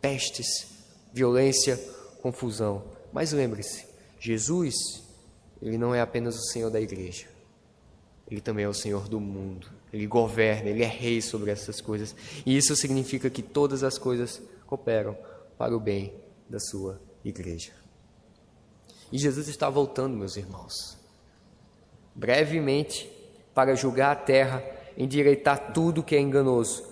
Pestes, 0.00 0.66
violência, 1.12 1.76
confusão. 2.22 2.84
Mas 3.12 3.32
lembre-se, 3.32 3.84
Jesus, 4.18 4.74
ele 5.60 5.76
não 5.76 5.94
é 5.94 6.00
apenas 6.00 6.36
o 6.36 6.46
Senhor 6.52 6.70
da 6.70 6.80
igreja. 6.80 7.26
Ele 8.30 8.40
também 8.40 8.64
é 8.64 8.68
o 8.68 8.74
Senhor 8.74 9.08
do 9.08 9.20
mundo. 9.20 9.68
Ele 9.92 10.06
governa, 10.06 10.70
ele 10.70 10.82
é 10.82 10.86
rei 10.86 11.20
sobre 11.20 11.50
essas 11.50 11.80
coisas. 11.80 12.14
E 12.44 12.56
isso 12.56 12.74
significa 12.74 13.28
que 13.30 13.42
todas 13.42 13.84
as 13.84 13.98
coisas 13.98 14.42
cooperam 14.66 15.16
para 15.56 15.76
o 15.76 15.80
bem 15.80 16.12
da 16.48 16.58
sua 16.58 17.00
igreja. 17.24 17.72
E 19.12 19.18
Jesus 19.18 19.48
está 19.48 19.70
voltando, 19.70 20.16
meus 20.16 20.36
irmãos, 20.36 20.96
brevemente 22.14 23.08
para 23.54 23.76
julgar 23.76 24.10
a 24.10 24.16
terra, 24.16 24.64
endireitar 24.98 25.72
tudo 25.72 26.02
que 26.02 26.16
é 26.16 26.20
enganoso, 26.20 26.84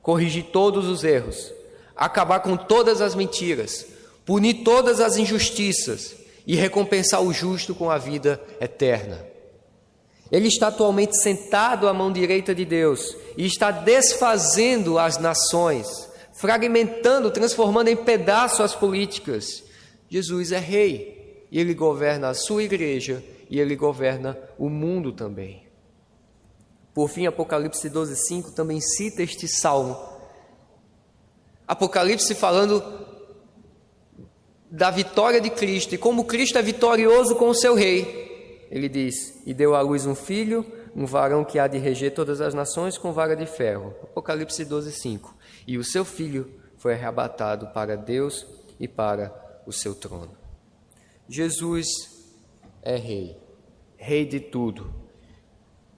corrigir 0.00 0.44
todos 0.52 0.86
os 0.86 1.02
erros, 1.02 1.52
acabar 1.96 2.40
com 2.40 2.56
todas 2.56 3.00
as 3.00 3.14
mentiras, 3.14 3.86
punir 4.24 4.62
todas 4.62 5.00
as 5.00 5.16
injustiças 5.16 6.14
e 6.46 6.54
recompensar 6.54 7.22
o 7.22 7.32
justo 7.32 7.74
com 7.74 7.90
a 7.90 7.98
vida 7.98 8.40
eterna. 8.60 9.33
Ele 10.34 10.48
está 10.48 10.66
atualmente 10.66 11.16
sentado 11.22 11.86
à 11.86 11.94
mão 11.94 12.12
direita 12.12 12.52
de 12.52 12.64
Deus 12.64 13.16
e 13.36 13.46
está 13.46 13.70
desfazendo 13.70 14.98
as 14.98 15.16
nações, 15.16 15.86
fragmentando, 16.32 17.30
transformando 17.30 17.86
em 17.86 17.94
pedaços 17.94 18.60
as 18.60 18.74
políticas. 18.74 19.62
Jesus 20.08 20.50
é 20.50 20.58
rei 20.58 21.46
e 21.52 21.60
ele 21.60 21.72
governa 21.72 22.30
a 22.30 22.34
sua 22.34 22.64
igreja 22.64 23.22
e 23.48 23.60
ele 23.60 23.76
governa 23.76 24.36
o 24.58 24.68
mundo 24.68 25.12
também. 25.12 25.68
Por 26.92 27.08
fim, 27.08 27.26
Apocalipse 27.28 27.88
12:5 27.88 28.50
também 28.56 28.80
cita 28.80 29.22
este 29.22 29.46
salmo. 29.46 29.96
Apocalipse 31.64 32.34
falando 32.34 32.82
da 34.68 34.90
vitória 34.90 35.40
de 35.40 35.50
Cristo 35.50 35.94
e 35.94 35.98
como 35.98 36.24
Cristo 36.24 36.58
é 36.58 36.62
vitorioso 36.62 37.36
com 37.36 37.50
o 37.50 37.54
seu 37.54 37.76
rei. 37.76 38.24
Ele 38.70 38.88
diz: 38.88 39.42
E 39.46 39.54
deu 39.54 39.74
à 39.74 39.80
luz 39.80 40.06
um 40.06 40.14
filho, 40.14 40.64
um 40.94 41.06
varão 41.06 41.44
que 41.44 41.58
há 41.58 41.66
de 41.66 41.78
reger 41.78 42.14
todas 42.14 42.40
as 42.40 42.54
nações 42.54 42.96
com 42.96 43.12
vara 43.12 43.34
de 43.34 43.46
ferro. 43.46 43.94
Apocalipse 44.02 44.64
12, 44.64 44.92
5. 44.92 45.36
E 45.66 45.78
o 45.78 45.84
seu 45.84 46.04
filho 46.04 46.50
foi 46.76 46.94
arrebatado 46.94 47.68
para 47.68 47.96
Deus 47.96 48.46
e 48.78 48.86
para 48.86 49.32
o 49.66 49.72
seu 49.72 49.94
trono. 49.94 50.36
Jesus 51.28 51.86
é 52.82 52.96
rei, 52.96 53.36
rei 53.96 54.26
de 54.26 54.40
tudo. 54.40 54.92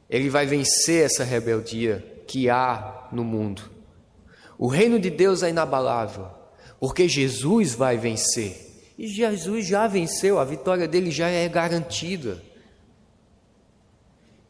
Ele 0.08 0.30
vai 0.30 0.46
vencer 0.46 1.04
essa 1.04 1.24
rebeldia 1.24 2.22
que 2.26 2.48
há 2.48 3.08
no 3.10 3.24
mundo. 3.24 3.62
O 4.58 4.68
reino 4.68 4.98
de 4.98 5.10
Deus 5.10 5.42
é 5.42 5.50
inabalável, 5.50 6.28
porque 6.78 7.08
Jesus 7.08 7.74
vai 7.74 7.96
vencer. 7.96 8.94
E 8.96 9.06
Jesus 9.08 9.66
já 9.66 9.86
venceu, 9.86 10.38
a 10.38 10.44
vitória 10.44 10.88
dele 10.88 11.10
já 11.10 11.28
é 11.28 11.48
garantida. 11.48 12.42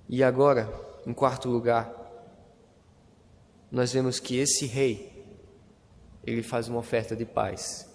E 0.08 0.22
agora, 0.22 0.70
em 1.06 1.12
quarto 1.12 1.48
lugar, 1.48 1.92
nós 3.70 3.92
vemos 3.92 4.20
que 4.20 4.38
esse 4.38 4.66
rei, 4.66 5.12
ele 6.24 6.42
faz 6.42 6.68
uma 6.68 6.78
oferta 6.78 7.16
de 7.16 7.24
paz 7.24 7.88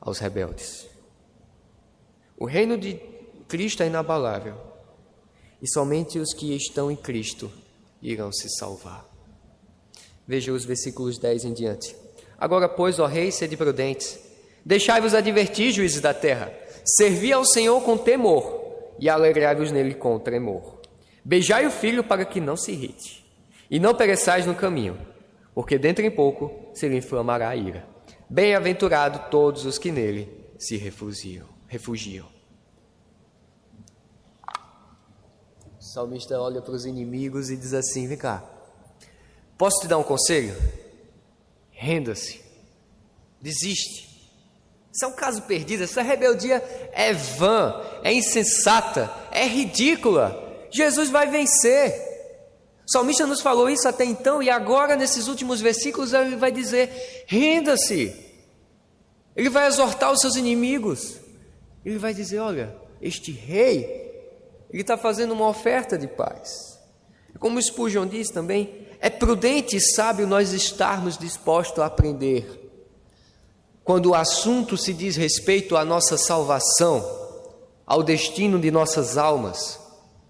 aos 0.00 0.18
rebeldes. 0.18 0.86
O 2.36 2.44
reino 2.44 2.76
de 2.76 3.00
Cristo 3.48 3.82
é 3.82 3.86
inabalável, 3.86 4.56
e 5.60 5.68
somente 5.68 6.18
os 6.18 6.34
que 6.34 6.54
estão 6.54 6.90
em 6.90 6.96
Cristo 6.96 7.50
irão 8.02 8.32
se 8.32 8.48
salvar. 8.50 9.06
Veja 10.26 10.52
os 10.52 10.64
versículos 10.64 11.18
10 11.18 11.44
em 11.44 11.52
diante. 11.52 11.94
Agora, 12.36 12.68
pois, 12.68 12.98
ó 12.98 13.06
rei, 13.06 13.30
sede 13.30 13.56
prudentes, 13.56 14.18
deixai-vos 14.64 15.14
advertir, 15.14 15.72
juízes 15.72 16.00
da 16.00 16.12
terra, 16.12 16.52
servi 16.84 17.32
ao 17.32 17.44
Senhor 17.44 17.80
com 17.82 17.96
temor 17.96 18.94
e 18.98 19.08
alegrai-vos 19.08 19.70
nele 19.70 19.94
com 19.94 20.18
tremor. 20.18 20.81
Beijai 21.24 21.66
o 21.66 21.70
filho 21.70 22.02
para 22.02 22.24
que 22.24 22.40
não 22.40 22.56
se 22.56 22.72
irrite, 22.72 23.24
e 23.70 23.78
não 23.78 23.94
pereçais 23.94 24.44
no 24.44 24.54
caminho, 24.54 24.98
porque 25.54 25.78
dentro 25.78 26.04
em 26.04 26.10
pouco 26.10 26.70
se 26.74 26.88
lhe 26.88 26.96
inflamará 26.96 27.48
a 27.48 27.56
ira. 27.56 27.86
Bem-aventurado 28.28 29.30
todos 29.30 29.64
os 29.64 29.78
que 29.78 29.92
nele 29.92 30.28
se 30.58 30.76
refugiam. 30.76 31.46
refugiam. 31.68 32.26
O 35.78 35.84
salmista 35.84 36.40
olha 36.40 36.62
para 36.62 36.72
os 36.72 36.86
inimigos 36.86 37.50
e 37.50 37.56
diz 37.56 37.74
assim: 37.74 38.08
Vem 38.08 38.16
cá, 38.16 38.44
posso 39.58 39.80
te 39.80 39.88
dar 39.88 39.98
um 39.98 40.02
conselho? 40.02 40.56
Renda-se, 41.70 42.40
desiste. 43.40 44.12
Isso 44.92 45.04
é 45.04 45.08
um 45.08 45.16
caso 45.16 45.42
perdido, 45.42 45.84
essa 45.84 46.02
rebeldia 46.02 46.62
é 46.92 47.12
vã, 47.12 47.80
é 48.02 48.12
insensata, 48.12 49.10
é 49.30 49.46
ridícula. 49.46 50.41
Jesus 50.72 51.10
vai 51.10 51.28
vencer. 51.28 52.10
O 52.86 52.90
salmista 52.90 53.26
nos 53.26 53.40
falou 53.40 53.70
isso 53.70 53.86
até 53.86 54.04
então, 54.04 54.42
e 54.42 54.50
agora, 54.50 54.96
nesses 54.96 55.28
últimos 55.28 55.60
versículos, 55.60 56.12
ele 56.12 56.36
vai 56.36 56.50
dizer: 56.50 57.24
renda-se. 57.26 58.14
Ele 59.36 59.48
vai 59.48 59.66
exortar 59.66 60.12
os 60.12 60.20
seus 60.20 60.36
inimigos. 60.36 61.16
Ele 61.84 61.98
vai 61.98 62.12
dizer: 62.12 62.38
olha, 62.38 62.74
este 63.00 63.30
rei, 63.30 63.84
ele 64.70 64.82
está 64.82 64.96
fazendo 64.96 65.32
uma 65.32 65.48
oferta 65.48 65.96
de 65.96 66.08
paz. 66.08 66.78
Como 67.38 67.60
Spurgeon 67.60 68.06
diz 68.06 68.28
também, 68.28 68.86
é 69.00 69.10
prudente 69.10 69.76
e 69.76 69.80
sábio 69.80 70.26
nós 70.26 70.52
estarmos 70.52 71.18
dispostos 71.18 71.80
a 71.80 71.86
aprender. 71.86 72.60
Quando 73.82 74.10
o 74.10 74.14
assunto 74.14 74.76
se 74.76 74.92
diz 74.92 75.16
respeito 75.16 75.76
à 75.76 75.84
nossa 75.84 76.16
salvação, 76.16 77.04
ao 77.84 78.02
destino 78.02 78.60
de 78.60 78.70
nossas 78.70 79.18
almas, 79.18 79.80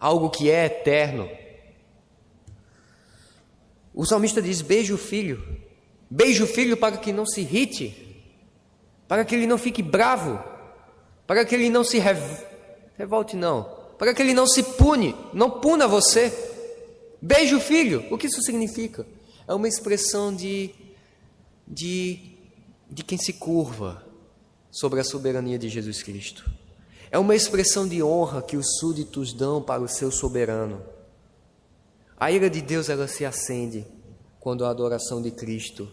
algo 0.03 0.29
que 0.29 0.51
é 0.51 0.67
eterno. 0.67 1.31
O 3.95 4.05
salmista 4.05 4.43
diz: 4.43 4.61
beije 4.61 4.93
o 4.93 4.99
filho, 4.99 5.61
beije 6.11 6.43
o 6.43 6.47
filho 6.47 6.77
para 6.77 6.97
que 6.97 7.13
não 7.13 7.25
se 7.25 7.43
irrite, 7.43 8.25
para 9.07 9.25
que 9.25 9.33
ele 9.33 9.47
não 9.47 9.57
fique 9.57 9.81
bravo, 9.81 10.43
para 11.25 11.45
que 11.45 11.55
ele 11.55 11.71
não 11.71 11.85
se 11.85 12.01
rev... 12.01 12.21
revolte, 12.99 13.37
não, 13.37 13.63
para 13.97 14.13
que 14.13 14.21
ele 14.21 14.35
não 14.35 14.47
se 14.47 14.65
pune, 14.65 15.15
não 15.33 15.49
puna 15.49 15.87
você. 15.87 16.33
Beije 17.21 17.55
o 17.55 17.61
filho, 17.61 18.05
o 18.11 18.19
que 18.19 18.27
isso 18.27 18.43
significa? 18.43 19.07
É 19.47 19.55
uma 19.55 19.69
expressão 19.69 20.35
de, 20.35 20.75
de, 21.69 22.19
de 22.91 23.05
quem 23.05 23.17
se 23.17 23.35
curva 23.35 24.05
sobre 24.69 24.99
a 24.99 25.05
soberania 25.05 25.57
de 25.57 25.69
Jesus 25.69 26.03
Cristo. 26.03 26.51
É 27.13 27.19
uma 27.19 27.37
expressão 27.37 27.87
de 27.87 28.03
honra 28.03 28.41
que 28.41 28.57
os 28.57 28.79
súditos 28.79 29.35
dão 29.35 29.61
para 29.61 29.83
o 29.83 29.87
seu 29.89 30.11
soberano. 30.11 30.83
A 32.19 32.33
ira 32.33 32.49
de 32.49 32.63
Deus 32.63 32.89
ela 32.89 33.07
se 33.07 33.23
acende 33.23 33.87
quando 34.41 34.65
a 34.65 34.71
adoração 34.71 35.21
de 35.21 35.31
Cristo 35.31 35.87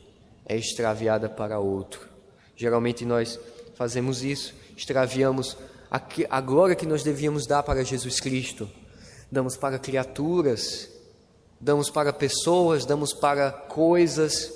é 0.45 0.55
extraviada 0.55 1.27
para 1.27 1.59
outro. 1.59 2.07
Geralmente 2.55 3.03
nós 3.03 3.37
fazemos 3.75 4.23
isso, 4.23 4.55
extraviamos 4.77 5.57
a, 5.91 6.01
a 6.29 6.39
glória 6.39 6.73
que 6.73 6.85
nós 6.85 7.03
devíamos 7.03 7.45
dar 7.45 7.63
para 7.63 7.83
Jesus 7.83 8.21
Cristo. 8.21 8.69
Damos 9.29 9.57
para 9.57 9.77
criaturas, 9.77 10.87
damos 11.59 11.89
para 11.89 12.13
pessoas, 12.13 12.85
damos 12.85 13.13
para 13.13 13.51
coisas. 13.51 14.53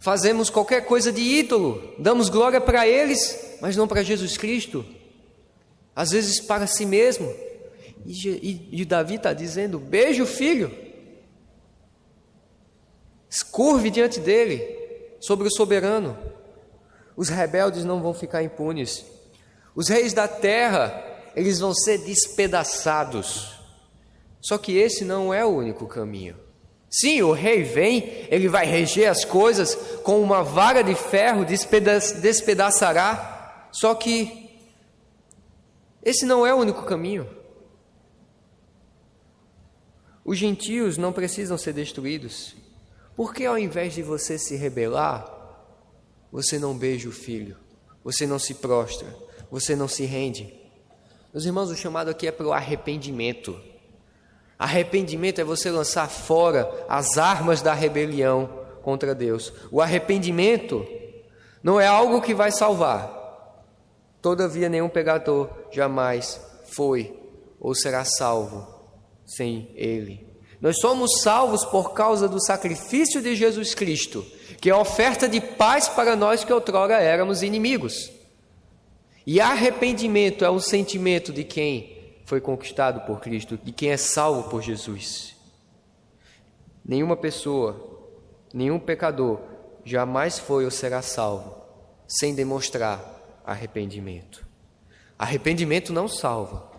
Fazemos 0.00 0.50
qualquer 0.50 0.84
coisa 0.84 1.10
de 1.10 1.22
ídolo, 1.22 1.94
damos 1.98 2.28
glória 2.28 2.60
para 2.60 2.86
eles, 2.86 3.56
mas 3.62 3.74
não 3.74 3.88
para 3.88 4.02
Jesus 4.02 4.36
Cristo 4.36 4.97
às 5.98 6.10
vezes 6.10 6.40
para 6.40 6.68
si 6.68 6.86
mesmo. 6.86 7.34
E, 8.06 8.28
e, 8.28 8.82
e 8.82 8.84
Davi 8.84 9.16
está 9.16 9.32
dizendo: 9.32 9.80
beije 9.80 10.22
o 10.22 10.26
filho, 10.26 10.72
escurve 13.28 13.90
diante 13.90 14.20
dele, 14.20 14.62
sobre 15.18 15.48
o 15.48 15.50
soberano. 15.50 16.16
Os 17.16 17.28
rebeldes 17.28 17.84
não 17.84 18.00
vão 18.00 18.14
ficar 18.14 18.44
impunes. 18.44 19.04
Os 19.74 19.88
reis 19.88 20.12
da 20.12 20.28
terra, 20.28 21.04
eles 21.34 21.58
vão 21.58 21.74
ser 21.74 21.98
despedaçados. 21.98 23.58
Só 24.40 24.56
que 24.56 24.78
esse 24.78 25.04
não 25.04 25.34
é 25.34 25.44
o 25.44 25.48
único 25.48 25.84
caminho. 25.88 26.36
Sim, 26.88 27.22
o 27.22 27.32
rei 27.32 27.64
vem, 27.64 28.28
ele 28.30 28.46
vai 28.46 28.66
reger 28.66 29.10
as 29.10 29.24
coisas 29.24 29.74
com 30.04 30.22
uma 30.22 30.44
vara 30.44 30.82
de 30.82 30.94
ferro, 30.94 31.44
despeda 31.44 31.98
despedaçará. 31.98 33.68
Só 33.72 33.96
que 33.96 34.47
esse 36.08 36.24
não 36.24 36.46
é 36.46 36.54
o 36.54 36.56
único 36.56 36.84
caminho. 36.84 37.28
Os 40.24 40.38
gentios 40.38 40.96
não 40.96 41.12
precisam 41.12 41.58
ser 41.58 41.74
destruídos. 41.74 42.56
Por 43.14 43.34
que 43.34 43.44
ao 43.44 43.58
invés 43.58 43.92
de 43.92 44.02
você 44.02 44.38
se 44.38 44.56
rebelar, 44.56 45.28
você 46.32 46.58
não 46.58 46.76
beija 46.76 47.10
o 47.10 47.12
filho, 47.12 47.58
você 48.02 48.26
não 48.26 48.38
se 48.38 48.54
prostra, 48.54 49.06
você 49.50 49.76
não 49.76 49.86
se 49.86 50.06
rende? 50.06 50.58
Meus 51.30 51.44
irmãos, 51.44 51.68
o 51.68 51.76
chamado 51.76 52.08
aqui 52.08 52.26
é 52.26 52.32
para 52.32 52.46
o 52.46 52.54
arrependimento. 52.54 53.60
Arrependimento 54.58 55.42
é 55.42 55.44
você 55.44 55.70
lançar 55.70 56.08
fora 56.08 56.86
as 56.88 57.18
armas 57.18 57.60
da 57.60 57.74
rebelião 57.74 58.64
contra 58.82 59.14
Deus. 59.14 59.52
O 59.70 59.82
arrependimento 59.82 60.86
não 61.62 61.78
é 61.78 61.86
algo 61.86 62.22
que 62.22 62.34
vai 62.34 62.50
salvar. 62.50 63.17
Todavia, 64.28 64.68
nenhum 64.68 64.90
pecador 64.90 65.48
jamais 65.72 66.38
foi 66.66 67.18
ou 67.58 67.74
será 67.74 68.04
salvo 68.04 68.68
sem 69.24 69.72
Ele. 69.74 70.28
Nós 70.60 70.78
somos 70.80 71.22
salvos 71.22 71.64
por 71.64 71.94
causa 71.94 72.28
do 72.28 72.38
sacrifício 72.38 73.22
de 73.22 73.34
Jesus 73.34 73.74
Cristo, 73.74 74.22
que 74.60 74.68
é 74.68 74.72
a 74.74 74.78
oferta 74.78 75.26
de 75.26 75.40
paz 75.40 75.88
para 75.88 76.14
nós 76.14 76.44
que 76.44 76.52
outrora 76.52 77.00
éramos 77.00 77.42
inimigos. 77.42 78.12
E 79.26 79.40
arrependimento 79.40 80.44
é 80.44 80.50
um 80.50 80.60
sentimento 80.60 81.32
de 81.32 81.42
quem 81.42 81.96
foi 82.26 82.38
conquistado 82.38 83.06
por 83.06 83.20
Cristo, 83.20 83.56
de 83.56 83.72
quem 83.72 83.92
é 83.92 83.96
salvo 83.96 84.50
por 84.50 84.60
Jesus. 84.60 85.34
Nenhuma 86.84 87.16
pessoa, 87.16 88.12
nenhum 88.52 88.78
pecador 88.78 89.40
jamais 89.86 90.38
foi 90.38 90.66
ou 90.66 90.70
será 90.70 91.00
salvo 91.00 91.56
sem 92.06 92.34
demonstrar 92.34 93.17
arrependimento. 93.50 94.46
Arrependimento 95.18 95.92
não 95.92 96.08
salva, 96.08 96.70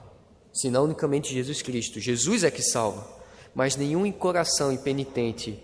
senão 0.54 0.86
unicamente 0.86 1.34
Jesus 1.34 1.62
Cristo. 1.62 2.00
Jesus 2.00 2.44
é 2.44 2.52
que 2.52 2.62
salva, 2.62 3.08
mas 3.54 3.76
nenhum 3.76 4.10
coração 4.12 4.72
impenitente 4.72 5.62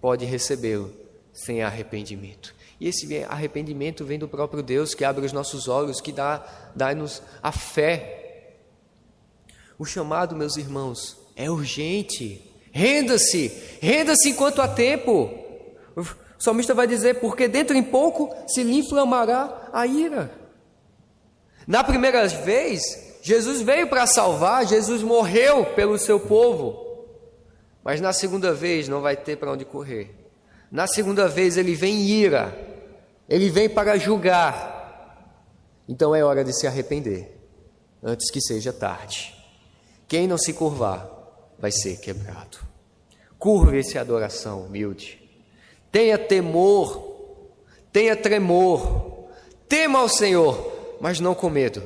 pode 0.00 0.24
recebê-lo 0.24 0.92
sem 1.32 1.62
arrependimento. 1.62 2.54
E 2.80 2.88
esse 2.88 3.24
arrependimento 3.24 4.04
vem 4.04 4.18
do 4.18 4.28
próprio 4.28 4.62
Deus 4.62 4.94
que 4.94 5.04
abre 5.04 5.24
os 5.24 5.32
nossos 5.32 5.68
olhos, 5.68 6.00
que 6.00 6.12
dá, 6.12 6.44
dá-nos 6.74 7.22
a 7.42 7.52
fé 7.52 8.24
o 9.78 9.84
chamado, 9.84 10.34
meus 10.34 10.56
irmãos, 10.56 11.18
é 11.34 11.50
urgente. 11.50 12.42
Renda-se, 12.72 13.52
renda-se 13.80 14.30
enquanto 14.30 14.62
há 14.62 14.68
tempo. 14.68 15.30
O 15.94 16.04
salmista 16.38 16.74
vai 16.74 16.86
dizer: 16.86 17.20
porque 17.20 17.46
dentro 17.46 17.76
em 17.76 17.82
pouco 17.82 18.34
se 18.46 18.62
lhe 18.62 18.78
inflamará 18.78 19.68
a 19.72 19.86
ira. 19.86 20.45
Na 21.66 21.82
primeira 21.82 22.28
vez, 22.28 23.16
Jesus 23.22 23.60
veio 23.60 23.88
para 23.88 24.06
salvar, 24.06 24.66
Jesus 24.66 25.02
morreu 25.02 25.64
pelo 25.74 25.98
seu 25.98 26.20
povo. 26.20 26.86
Mas 27.82 28.00
na 28.00 28.12
segunda 28.12 28.52
vez 28.52 28.88
não 28.88 29.00
vai 29.00 29.16
ter 29.16 29.36
para 29.36 29.50
onde 29.52 29.64
correr. 29.64 30.14
Na 30.70 30.86
segunda 30.86 31.28
vez 31.28 31.56
ele 31.56 31.74
vem 31.74 32.02
ira, 32.02 32.56
ele 33.28 33.50
vem 33.50 33.68
para 33.68 33.98
julgar. 33.98 34.74
Então 35.88 36.14
é 36.14 36.24
hora 36.24 36.44
de 36.44 36.52
se 36.52 36.66
arrepender, 36.66 37.36
antes 38.02 38.30
que 38.30 38.40
seja 38.40 38.72
tarde. 38.72 39.34
Quem 40.08 40.26
não 40.26 40.38
se 40.38 40.52
curvar 40.52 41.10
vai 41.58 41.72
ser 41.72 41.98
quebrado. 41.98 42.58
Curve-se 43.38 43.98
a 43.98 44.02
adoração 44.02 44.62
humilde. 44.62 45.20
Tenha 45.90 46.18
temor, 46.18 47.42
tenha 47.92 48.16
tremor. 48.16 49.26
Tema 49.68 50.00
ao 50.00 50.08
Senhor, 50.08 50.75
mas 51.00 51.20
não 51.20 51.34
com 51.34 51.50
medo, 51.50 51.82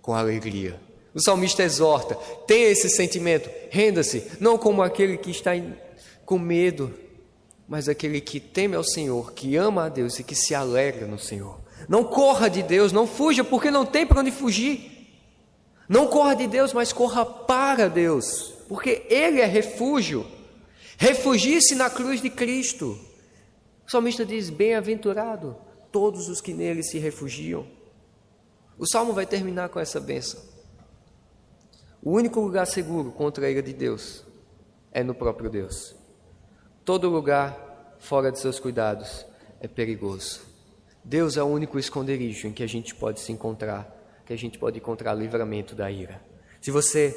com 0.00 0.14
alegria. 0.14 0.80
O 1.14 1.20
salmista 1.20 1.62
exorta: 1.62 2.14
tenha 2.46 2.68
esse 2.68 2.88
sentimento, 2.88 3.48
renda-se, 3.70 4.30
não 4.40 4.58
como 4.58 4.82
aquele 4.82 5.16
que 5.16 5.30
está 5.30 5.52
com 6.24 6.38
medo, 6.38 6.92
mas 7.68 7.88
aquele 7.88 8.20
que 8.20 8.40
teme 8.40 8.76
ao 8.76 8.84
Senhor, 8.84 9.32
que 9.32 9.56
ama 9.56 9.86
a 9.86 9.88
Deus 9.88 10.18
e 10.18 10.24
que 10.24 10.34
se 10.34 10.54
alegra 10.54 11.06
no 11.06 11.18
Senhor. 11.18 11.60
Não 11.88 12.04
corra 12.04 12.48
de 12.48 12.62
Deus, 12.62 12.92
não 12.92 13.06
fuja, 13.06 13.44
porque 13.44 13.70
não 13.70 13.84
tem 13.84 14.06
para 14.06 14.20
onde 14.20 14.30
fugir. 14.30 14.90
Não 15.88 16.06
corra 16.06 16.34
de 16.34 16.46
Deus, 16.46 16.72
mas 16.72 16.92
corra 16.92 17.26
para 17.26 17.88
Deus, 17.88 18.54
porque 18.68 19.06
Ele 19.08 19.40
é 19.40 19.44
refúgio. 19.44 20.26
Refugie-se 20.96 21.74
na 21.74 21.90
cruz 21.90 22.22
de 22.22 22.30
Cristo. 22.30 22.98
O 23.86 23.90
salmista 23.90 24.24
diz: 24.24 24.48
Bem-aventurado 24.48 25.56
todos 25.92 26.28
os 26.28 26.40
que 26.40 26.52
nele 26.52 26.82
se 26.82 26.98
refugiam. 26.98 27.66
O 28.78 28.86
salmo 28.86 29.12
vai 29.12 29.26
terminar 29.26 29.68
com 29.68 29.78
essa 29.78 30.00
benção. 30.00 30.40
O 32.02 32.12
único 32.12 32.40
lugar 32.40 32.66
seguro 32.66 33.12
contra 33.12 33.46
a 33.46 33.50
ira 33.50 33.62
de 33.62 33.72
Deus 33.72 34.24
é 34.92 35.02
no 35.02 35.14
próprio 35.14 35.48
Deus. 35.48 35.94
Todo 36.84 37.08
lugar 37.08 37.96
fora 37.98 38.30
de 38.30 38.38
seus 38.38 38.60
cuidados 38.60 39.24
é 39.60 39.66
perigoso. 39.66 40.40
Deus 41.02 41.36
é 41.36 41.42
o 41.42 41.46
único 41.46 41.78
esconderijo 41.78 42.46
em 42.46 42.52
que 42.52 42.62
a 42.62 42.66
gente 42.66 42.94
pode 42.94 43.20
se 43.20 43.32
encontrar 43.32 43.94
que 44.24 44.32
a 44.32 44.36
gente 44.36 44.58
pode 44.58 44.78
encontrar 44.78 45.14
livramento 45.14 45.74
da 45.74 45.90
ira. 45.90 46.20
Se 46.60 46.70
você 46.70 47.14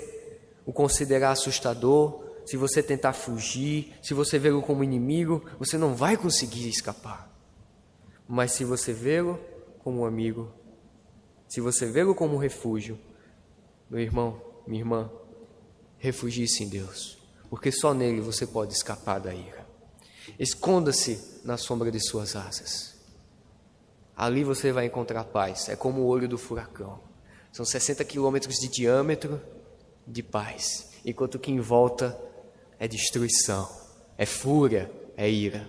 o 0.65 0.73
considerar 0.73 1.31
assustador, 1.31 2.21
se 2.45 2.57
você 2.57 2.83
tentar 2.83 3.13
fugir, 3.13 3.93
se 4.01 4.13
você 4.13 4.37
vê-lo 4.37 4.61
como 4.61 4.83
inimigo, 4.83 5.43
você 5.57 5.77
não 5.77 5.95
vai 5.95 6.17
conseguir 6.17 6.67
escapar. 6.67 7.31
Mas 8.27 8.51
se 8.51 8.65
você 8.65 8.91
vê-lo 8.91 9.39
como 9.79 10.01
um 10.01 10.05
amigo, 10.05 10.51
se 11.47 11.61
você 11.61 11.85
vê-lo 11.85 12.13
como 12.13 12.37
refúgio, 12.37 12.99
meu 13.89 13.99
irmão, 13.99 14.41
minha 14.65 14.81
irmã, 14.81 15.09
refugie-se 15.97 16.63
em 16.63 16.69
Deus, 16.69 17.17
porque 17.49 17.71
só 17.71 17.93
nele 17.93 18.21
você 18.21 18.45
pode 18.45 18.73
escapar 18.73 19.19
da 19.19 19.33
ira. 19.33 19.65
Esconda-se 20.37 21.41
na 21.43 21.57
sombra 21.57 21.89
de 21.89 21.99
suas 21.99 22.35
asas. 22.35 22.95
Ali 24.15 24.43
você 24.43 24.71
vai 24.71 24.85
encontrar 24.85 25.23
paz. 25.25 25.69
É 25.69 25.75
como 25.75 26.01
o 26.01 26.07
olho 26.07 26.27
do 26.27 26.37
furacão. 26.37 26.99
São 27.51 27.65
60 27.65 28.03
quilômetros 28.03 28.55
de 28.57 28.67
diâmetro 28.67 29.41
de 30.05 30.21
paz, 30.21 30.89
enquanto 31.05 31.39
que 31.39 31.51
em 31.51 31.59
volta 31.59 32.19
é 32.79 32.87
destruição, 32.87 33.67
é 34.17 34.25
fúria, 34.25 34.91
é 35.15 35.29
ira. 35.29 35.67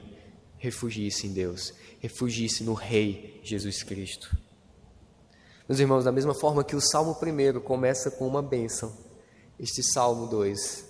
Refugie-se 0.59 1.27
em 1.27 1.33
Deus, 1.33 1.73
refugie-se 2.01 2.65
no 2.65 2.75
Rei 2.75 3.41
Jesus 3.45 3.83
Cristo. 3.83 4.37
Meus 5.69 5.79
irmãos, 5.81 6.05
da 6.05 6.13
mesma 6.13 6.35
forma 6.35 6.65
que 6.65 6.75
o 6.75 6.81
Salmo 6.81 7.17
1 7.21 7.61
começa 7.61 8.11
com 8.11 8.27
uma 8.27 8.43
bênção, 8.43 8.97
este 9.61 9.83
Salmo 9.83 10.27
2, 10.27 10.85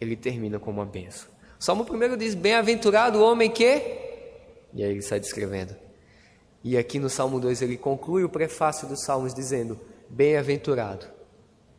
ele 0.00 0.16
termina 0.16 0.58
com 0.58 0.70
uma 0.70 0.86
bênção. 0.86 1.28
O 1.60 1.64
Salmo 1.64 1.84
1 1.84 2.16
diz: 2.16 2.34
Bem-aventurado 2.34 3.18
o 3.18 3.22
homem 3.22 3.50
que. 3.50 3.64
E 4.72 4.82
aí 4.82 4.90
ele 4.90 5.02
sai 5.02 5.20
descrevendo 5.20 5.76
e 6.62 6.76
aqui 6.76 6.98
no 6.98 7.08
Salmo 7.08 7.38
2 7.40 7.62
ele 7.62 7.76
conclui 7.76 8.24
o 8.24 8.28
prefácio 8.28 8.88
dos 8.88 9.02
Salmos 9.04 9.32
dizendo: 9.32 9.78
Bem-aventurado 10.08 11.06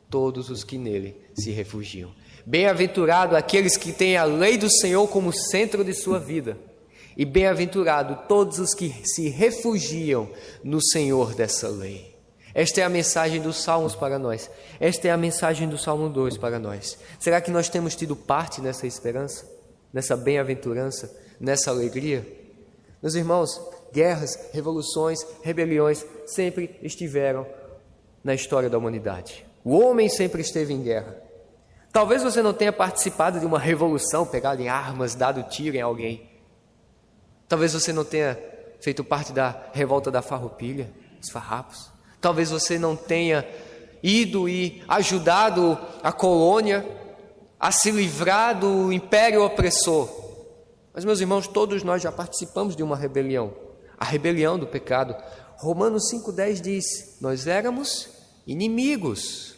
todos 0.10 0.50
os 0.50 0.64
que 0.64 0.78
nele 0.78 1.16
se 1.36 1.52
refugiam. 1.52 2.12
Bem-aventurado 2.46 3.36
aqueles 3.36 3.78
que 3.78 3.92
têm 3.92 4.18
a 4.18 4.24
lei 4.24 4.58
do 4.58 4.70
Senhor 4.70 5.08
como 5.08 5.32
centro 5.32 5.84
de 5.84 5.94
sua 5.94 6.20
vida. 6.20 6.58
E 7.20 7.26
bem-aventurado 7.26 8.18
todos 8.30 8.60
os 8.60 8.74
que 8.74 8.94
se 9.04 9.28
refugiam 9.28 10.30
no 10.64 10.82
Senhor 10.82 11.36
dessa 11.36 11.68
lei. 11.68 12.16
Esta 12.56 12.80
é 12.80 12.84
a 12.86 12.90
mensagem 12.90 13.42
dos 13.42 13.58
Salmos 13.58 13.94
para 13.94 14.18
nós. 14.18 14.50
Esta 14.80 15.10
é 15.10 15.12
a 15.12 15.18
mensagem 15.18 15.68
do 15.68 15.78
Salmo 15.78 16.08
2 16.08 16.38
para 16.38 16.58
nós. 16.58 16.98
Será 17.20 17.42
que 17.42 17.52
nós 17.52 17.68
temos 17.68 17.94
tido 17.94 18.16
parte 18.16 18.62
nessa 18.62 18.88
esperança, 18.88 19.46
nessa 19.92 20.16
bem-aventurança, 20.16 21.14
nessa 21.42 21.72
alegria? 21.72 22.26
Meus 23.02 23.16
irmãos, 23.16 23.50
guerras, 23.92 24.40
revoluções, 24.54 25.20
rebeliões 25.44 26.06
sempre 26.26 26.80
estiveram 26.82 27.46
na 28.24 28.34
história 28.34 28.70
da 28.70 28.78
humanidade. 28.78 29.46
O 29.62 29.78
homem 29.78 30.08
sempre 30.08 30.42
esteve 30.42 30.74
em 30.74 30.82
guerra. 30.82 31.18
Talvez 31.92 32.24
você 32.24 32.42
não 32.42 32.54
tenha 32.54 32.72
participado 32.72 33.42
de 33.42 33.46
uma 33.46 33.60
revolução, 33.60 34.26
pegado 34.26 34.62
em 34.62 34.70
armas, 34.70 35.16
dado 35.16 35.44
tiro 35.50 35.76
em 35.76 35.82
alguém. 35.82 36.29
Talvez 37.50 37.74
você 37.74 37.92
não 37.92 38.06
tenha 38.06 38.40
feito 38.80 39.04
parte 39.04 39.34
da 39.34 39.70
revolta 39.74 40.10
da 40.10 40.22
farroupilha, 40.22 40.90
dos 41.20 41.30
farrapos. 41.30 41.92
Talvez 42.22 42.50
você 42.50 42.80
não 42.80 42.96
tenha 42.96 43.46
ido 44.02 44.48
e 44.48 44.82
ajudado 44.88 45.78
a 46.02 46.14
colônia 46.14 46.86
a 47.60 47.72
se 47.72 47.92
livrar 47.92 48.58
do 48.58 48.94
império 48.94 49.44
opressor. 49.44 50.10
Mas, 50.94 51.04
meus 51.04 51.20
irmãos, 51.20 51.48
todos 51.48 51.84
nós 51.84 52.02
já 52.02 52.12
participamos 52.12 52.76
de 52.76 52.84
uma 52.84 52.96
rebelião 52.96 53.54
a 54.00 54.06
rebelião 54.06 54.58
do 54.58 54.66
pecado. 54.66 55.14
Romanos 55.58 56.10
5,10 56.12 56.62
diz: 56.62 57.18
Nós 57.20 57.46
éramos 57.46 58.10
inimigos. 58.48 59.58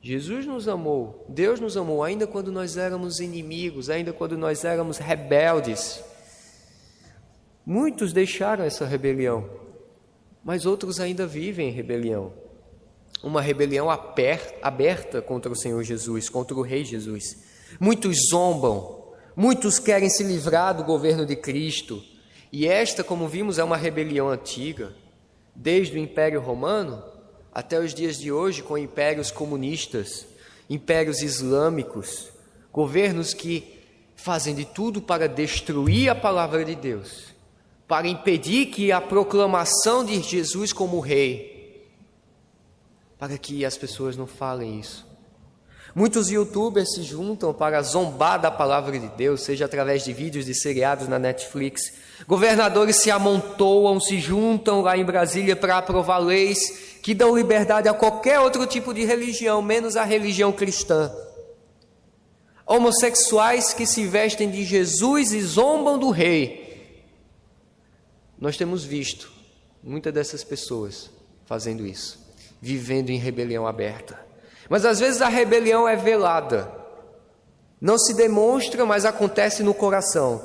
Jesus 0.00 0.46
nos 0.46 0.66
amou, 0.66 1.24
Deus 1.28 1.60
nos 1.60 1.76
amou, 1.76 2.02
ainda 2.02 2.26
quando 2.26 2.50
nós 2.50 2.76
éramos 2.76 3.20
inimigos, 3.20 3.88
ainda 3.88 4.12
quando 4.12 4.36
nós 4.36 4.64
éramos 4.64 4.98
rebeldes. 4.98 6.02
Muitos 7.64 8.12
deixaram 8.12 8.64
essa 8.64 8.84
rebelião, 8.84 9.48
mas 10.42 10.66
outros 10.66 10.98
ainda 10.98 11.28
vivem 11.28 11.68
em 11.68 11.72
rebelião. 11.72 12.32
Uma 13.22 13.40
rebelião 13.40 13.88
aberta 13.88 15.22
contra 15.22 15.52
o 15.52 15.56
Senhor 15.56 15.80
Jesus, 15.84 16.28
contra 16.28 16.56
o 16.56 16.62
Rei 16.62 16.84
Jesus. 16.84 17.38
Muitos 17.78 18.16
zombam, 18.30 19.04
muitos 19.36 19.78
querem 19.78 20.10
se 20.10 20.24
livrar 20.24 20.76
do 20.76 20.82
governo 20.82 21.24
de 21.24 21.36
Cristo. 21.36 22.02
E 22.50 22.66
esta, 22.66 23.04
como 23.04 23.28
vimos, 23.28 23.60
é 23.60 23.64
uma 23.64 23.76
rebelião 23.76 24.28
antiga, 24.28 24.92
desde 25.54 25.96
o 25.96 26.00
Império 26.00 26.40
Romano 26.40 27.00
até 27.54 27.78
os 27.78 27.94
dias 27.94 28.18
de 28.18 28.32
hoje, 28.32 28.60
com 28.60 28.76
impérios 28.76 29.30
comunistas, 29.30 30.26
impérios 30.68 31.22
islâmicos, 31.22 32.28
governos 32.72 33.32
que 33.32 33.78
fazem 34.16 34.52
de 34.52 34.64
tudo 34.64 35.00
para 35.00 35.28
destruir 35.28 36.08
a 36.08 36.14
palavra 36.14 36.64
de 36.64 36.74
Deus 36.74 37.31
para 37.92 38.08
impedir 38.08 38.68
que 38.68 38.90
a 38.90 39.02
proclamação 39.02 40.02
de 40.02 40.18
Jesus 40.22 40.72
como 40.72 40.98
rei, 40.98 41.92
para 43.18 43.36
que 43.36 43.66
as 43.66 43.76
pessoas 43.76 44.16
não 44.16 44.26
falem 44.26 44.80
isso. 44.80 45.06
Muitos 45.94 46.30
youtubers 46.30 46.94
se 46.94 47.02
juntam 47.02 47.52
para 47.52 47.82
zombar 47.82 48.40
da 48.40 48.50
palavra 48.50 48.98
de 48.98 49.08
Deus, 49.08 49.42
seja 49.42 49.66
através 49.66 50.02
de 50.02 50.10
vídeos 50.14 50.46
de 50.46 50.54
seriados 50.54 51.06
na 51.06 51.18
Netflix. 51.18 51.92
Governadores 52.26 52.96
se 52.96 53.10
amontoam, 53.10 54.00
se 54.00 54.18
juntam 54.18 54.80
lá 54.80 54.96
em 54.96 55.04
Brasília 55.04 55.54
para 55.54 55.76
aprovar 55.76 56.16
leis 56.16 56.96
que 57.02 57.12
dão 57.12 57.36
liberdade 57.36 57.90
a 57.90 57.92
qualquer 57.92 58.40
outro 58.40 58.66
tipo 58.66 58.94
de 58.94 59.04
religião, 59.04 59.60
menos 59.60 59.98
a 59.98 60.04
religião 60.04 60.50
cristã. 60.50 61.12
Homossexuais 62.66 63.74
que 63.74 63.84
se 63.84 64.06
vestem 64.06 64.50
de 64.50 64.64
Jesus 64.64 65.34
e 65.34 65.42
zombam 65.42 65.98
do 65.98 66.08
rei 66.08 66.61
nós 68.42 68.56
temos 68.56 68.82
visto 68.82 69.30
muitas 69.80 70.12
dessas 70.12 70.42
pessoas 70.42 71.08
fazendo 71.46 71.86
isso, 71.86 72.18
vivendo 72.60 73.10
em 73.10 73.16
rebelião 73.16 73.68
aberta. 73.68 74.18
Mas 74.68 74.84
às 74.84 74.98
vezes 74.98 75.22
a 75.22 75.28
rebelião 75.28 75.88
é 75.88 75.94
velada, 75.94 76.68
não 77.80 77.96
se 77.96 78.12
demonstra, 78.14 78.84
mas 78.84 79.04
acontece 79.04 79.62
no 79.62 79.72
coração. 79.72 80.44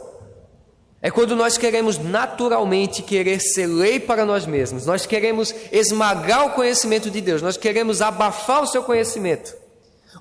É 1.01 1.09
quando 1.09 1.35
nós 1.35 1.57
queremos 1.57 1.97
naturalmente 1.97 3.01
querer 3.01 3.39
ser 3.39 3.65
lei 3.65 3.99
para 3.99 4.27
nós 4.27 4.45
mesmos, 4.45 4.85
nós 4.85 5.07
queremos 5.07 5.51
esmagar 5.71 6.45
o 6.45 6.53
conhecimento 6.53 7.09
de 7.09 7.19
Deus, 7.19 7.41
nós 7.41 7.57
queremos 7.57 7.99
abafar 7.99 8.61
o 8.61 8.67
seu 8.67 8.83
conhecimento. 8.83 9.55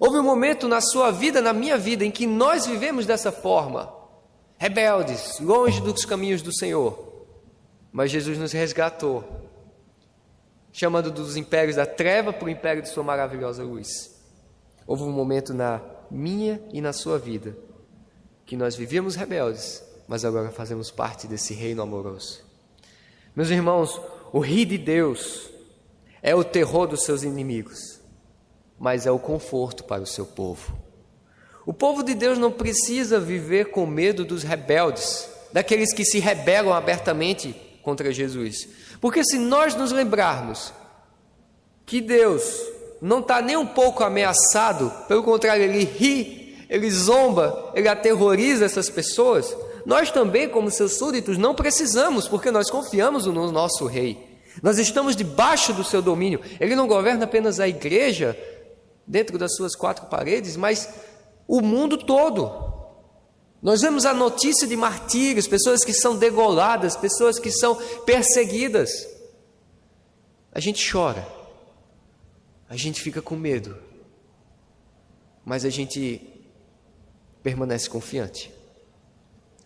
Houve 0.00 0.16
um 0.16 0.22
momento 0.22 0.66
na 0.66 0.80
sua 0.80 1.10
vida, 1.10 1.42
na 1.42 1.52
minha 1.52 1.76
vida, 1.76 2.06
em 2.06 2.10
que 2.10 2.26
nós 2.26 2.64
vivemos 2.64 3.04
dessa 3.04 3.30
forma, 3.30 3.92
rebeldes, 4.56 5.38
longe 5.40 5.82
dos 5.82 6.06
caminhos 6.06 6.40
do 6.40 6.56
Senhor. 6.56 7.15
Mas 7.96 8.10
Jesus 8.10 8.36
nos 8.36 8.52
resgatou, 8.52 9.24
chamando 10.70 11.10
dos 11.10 11.34
impérios 11.34 11.76
da 11.76 11.86
treva 11.86 12.30
para 12.30 12.44
o 12.44 12.50
império 12.50 12.82
de 12.82 12.90
Sua 12.90 13.02
maravilhosa 13.02 13.64
luz. 13.64 14.14
Houve 14.86 15.04
um 15.04 15.12
momento 15.12 15.54
na 15.54 15.80
minha 16.10 16.60
e 16.74 16.82
na 16.82 16.92
sua 16.92 17.18
vida 17.18 17.56
que 18.44 18.54
nós 18.54 18.76
vivíamos 18.76 19.16
rebeldes, 19.16 19.82
mas 20.06 20.26
agora 20.26 20.50
fazemos 20.50 20.90
parte 20.90 21.26
desse 21.26 21.54
reino 21.54 21.80
amoroso. 21.80 22.44
Meus 23.34 23.48
irmãos, 23.48 23.98
o 24.30 24.40
rir 24.40 24.66
de 24.66 24.76
Deus 24.76 25.48
é 26.20 26.34
o 26.34 26.44
terror 26.44 26.86
dos 26.86 27.02
seus 27.02 27.22
inimigos, 27.22 27.98
mas 28.78 29.06
é 29.06 29.10
o 29.10 29.18
conforto 29.18 29.84
para 29.84 30.02
o 30.02 30.06
seu 30.06 30.26
povo. 30.26 30.78
O 31.64 31.72
povo 31.72 32.02
de 32.02 32.14
Deus 32.14 32.36
não 32.36 32.52
precisa 32.52 33.18
viver 33.18 33.70
com 33.70 33.86
medo 33.86 34.22
dos 34.22 34.42
rebeldes, 34.42 35.30
daqueles 35.50 35.94
que 35.94 36.04
se 36.04 36.18
rebelam 36.18 36.74
abertamente 36.74 37.64
contra 37.86 38.12
Jesus. 38.12 38.68
Porque 39.00 39.22
se 39.22 39.38
nós 39.38 39.76
nos 39.76 39.92
lembrarmos 39.92 40.72
que 41.86 42.00
Deus 42.00 42.60
não 43.00 43.20
está 43.20 43.40
nem 43.40 43.56
um 43.56 43.64
pouco 43.64 44.02
ameaçado, 44.02 44.92
pelo 45.06 45.22
contrário, 45.22 45.62
ele 45.62 45.84
ri, 45.84 46.66
ele 46.68 46.90
zomba, 46.90 47.70
ele 47.76 47.86
aterroriza 47.86 48.64
essas 48.64 48.90
pessoas, 48.90 49.56
nós 49.86 50.10
também, 50.10 50.48
como 50.48 50.68
seus 50.68 50.98
súditos, 50.98 51.38
não 51.38 51.54
precisamos, 51.54 52.26
porque 52.26 52.50
nós 52.50 52.68
confiamos 52.68 53.26
no 53.26 53.52
nosso 53.52 53.86
Rei. 53.86 54.18
Nós 54.60 54.78
estamos 54.78 55.14
debaixo 55.14 55.72
do 55.72 55.84
seu 55.84 56.02
domínio. 56.02 56.40
Ele 56.58 56.74
não 56.74 56.88
governa 56.88 57.22
apenas 57.22 57.60
a 57.60 57.68
igreja, 57.68 58.36
dentro 59.06 59.38
das 59.38 59.54
suas 59.54 59.76
quatro 59.76 60.06
paredes, 60.06 60.56
mas 60.56 60.88
o 61.46 61.60
mundo 61.60 61.96
todo. 61.98 62.50
Nós 63.62 63.80
vemos 63.80 64.04
a 64.04 64.12
notícia 64.12 64.66
de 64.66 64.76
martírios, 64.76 65.46
pessoas 65.46 65.84
que 65.84 65.92
são 65.92 66.16
degoladas, 66.16 66.96
pessoas 66.96 67.38
que 67.38 67.50
são 67.50 67.74
perseguidas. 68.02 68.90
A 70.52 70.60
gente 70.60 70.90
chora, 70.90 71.26
a 72.68 72.76
gente 72.76 73.00
fica 73.00 73.22
com 73.22 73.34
medo, 73.34 73.76
mas 75.44 75.64
a 75.64 75.70
gente 75.70 76.20
permanece 77.42 77.88
confiante 77.88 78.52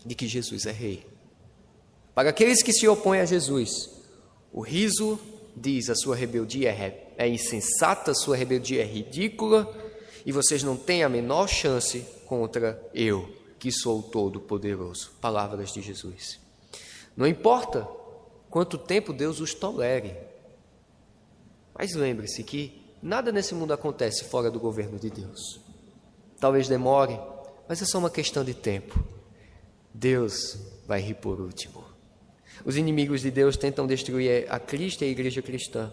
de 0.05 0.15
que 0.15 0.27
Jesus 0.27 0.67
é 0.67 0.73
Rei. 0.73 1.07
Para 2.15 2.31
aqueles 2.31 2.63
que 2.63 2.73
se 2.73 2.87
opõem 2.87 3.21
a 3.21 3.25
Jesus, 3.25 3.91
o 4.53 4.61
riso 4.61 5.19
diz: 5.57 5.91
a 5.91 5.95
sua 5.95 6.17
rebeldia 6.17 6.71
é, 6.71 7.13
é 7.17 7.29
insensata, 7.29 8.13
a 8.13 8.15
sua 8.15 8.37
rebeldia 8.37 8.83
é 8.83 8.87
ridícula 8.87 9.73
e 10.25 10.33
vocês 10.33 10.63
não 10.63 10.77
têm 10.77 11.03
a 11.03 11.09
menor 11.09 11.49
chance 11.49 12.05
contra 12.27 12.83
eu 12.93 13.40
que 13.61 13.71
sou 13.71 14.03
todo-poderoso. 14.03 15.13
Palavras 15.21 15.71
de 15.73 15.83
Jesus. 15.83 16.41
Não 17.15 17.27
importa 17.27 17.87
quanto 18.49 18.79
tempo 18.79 19.13
Deus 19.13 19.39
os 19.39 19.55
tolere, 19.55 20.17
mas 21.75 21.95
lembre-se 21.95 22.43
que 22.43 22.83
nada 23.03 23.31
nesse 23.31 23.55
mundo 23.55 23.73
acontece 23.73 24.25
fora 24.25 24.51
do 24.51 24.59
governo 24.59 24.99
de 24.99 25.11
Deus. 25.11 25.61
Talvez 26.41 26.67
demore, 26.67 27.21
mas 27.69 27.83
é 27.83 27.85
só 27.85 27.99
uma 27.99 28.11
questão 28.11 28.43
de 28.43 28.55
tempo. 28.55 28.99
Deus 29.93 30.59
vai 30.87 31.01
rir 31.01 31.15
por 31.15 31.41
último. 31.41 31.85
Os 32.65 32.77
inimigos 32.77 33.21
de 33.21 33.31
Deus 33.31 33.57
tentam 33.57 33.87
destruir 33.87 34.47
a 34.51 34.59
Cristo 34.59 35.03
e 35.03 35.07
a 35.07 35.11
igreja 35.11 35.43
cristã. 35.43 35.93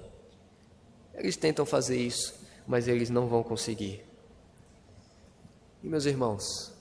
Eles 1.14 1.36
tentam 1.36 1.66
fazer 1.66 1.98
isso, 1.98 2.34
mas 2.66 2.88
eles 2.88 3.10
não 3.10 3.28
vão 3.28 3.44
conseguir. 3.44 4.06
E 5.84 5.88
meus 5.88 6.06
irmãos, 6.06 6.77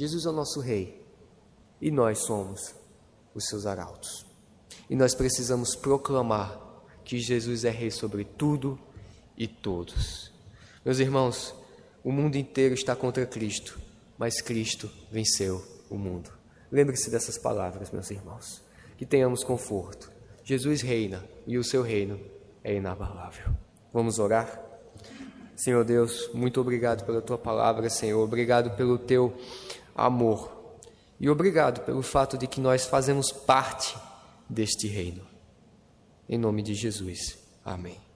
Jesus 0.00 0.24
é 0.24 0.30
o 0.30 0.32
nosso 0.32 0.60
rei 0.60 0.98
e 1.78 1.90
nós 1.90 2.20
somos 2.20 2.74
os 3.34 3.44
seus 3.44 3.66
arautos. 3.66 4.24
E 4.88 4.96
nós 4.96 5.14
precisamos 5.14 5.76
proclamar 5.76 6.58
que 7.04 7.18
Jesus 7.18 7.66
é 7.66 7.70
rei 7.70 7.90
sobre 7.90 8.24
tudo 8.24 8.80
e 9.36 9.46
todos. 9.46 10.32
Meus 10.82 11.00
irmãos, 11.00 11.54
o 12.02 12.10
mundo 12.10 12.36
inteiro 12.36 12.72
está 12.72 12.96
contra 12.96 13.26
Cristo, 13.26 13.78
mas 14.16 14.40
Cristo 14.40 14.90
venceu 15.12 15.62
o 15.90 15.98
mundo. 15.98 16.32
Lembre-se 16.72 17.10
dessas 17.10 17.36
palavras, 17.36 17.90
meus 17.90 18.10
irmãos. 18.10 18.62
Que 18.96 19.04
tenhamos 19.04 19.44
conforto. 19.44 20.10
Jesus 20.42 20.80
reina 20.80 21.22
e 21.46 21.58
o 21.58 21.64
seu 21.64 21.82
reino 21.82 22.18
é 22.64 22.74
inabalável. 22.74 23.54
Vamos 23.92 24.18
orar? 24.18 24.64
Senhor 25.54 25.84
Deus, 25.84 26.30
muito 26.32 26.58
obrigado 26.58 27.04
pela 27.04 27.20
tua 27.20 27.36
palavra, 27.36 27.90
Senhor. 27.90 28.24
Obrigado 28.24 28.74
pelo 28.78 28.96
teu 28.96 29.36
amor. 30.06 30.50
E 31.18 31.28
obrigado 31.28 31.84
pelo 31.84 32.02
fato 32.02 32.38
de 32.38 32.46
que 32.46 32.60
nós 32.60 32.86
fazemos 32.86 33.30
parte 33.30 33.96
deste 34.48 34.86
reino. 34.88 35.26
Em 36.28 36.38
nome 36.38 36.62
de 36.62 36.74
Jesus. 36.74 37.38
Amém. 37.64 38.09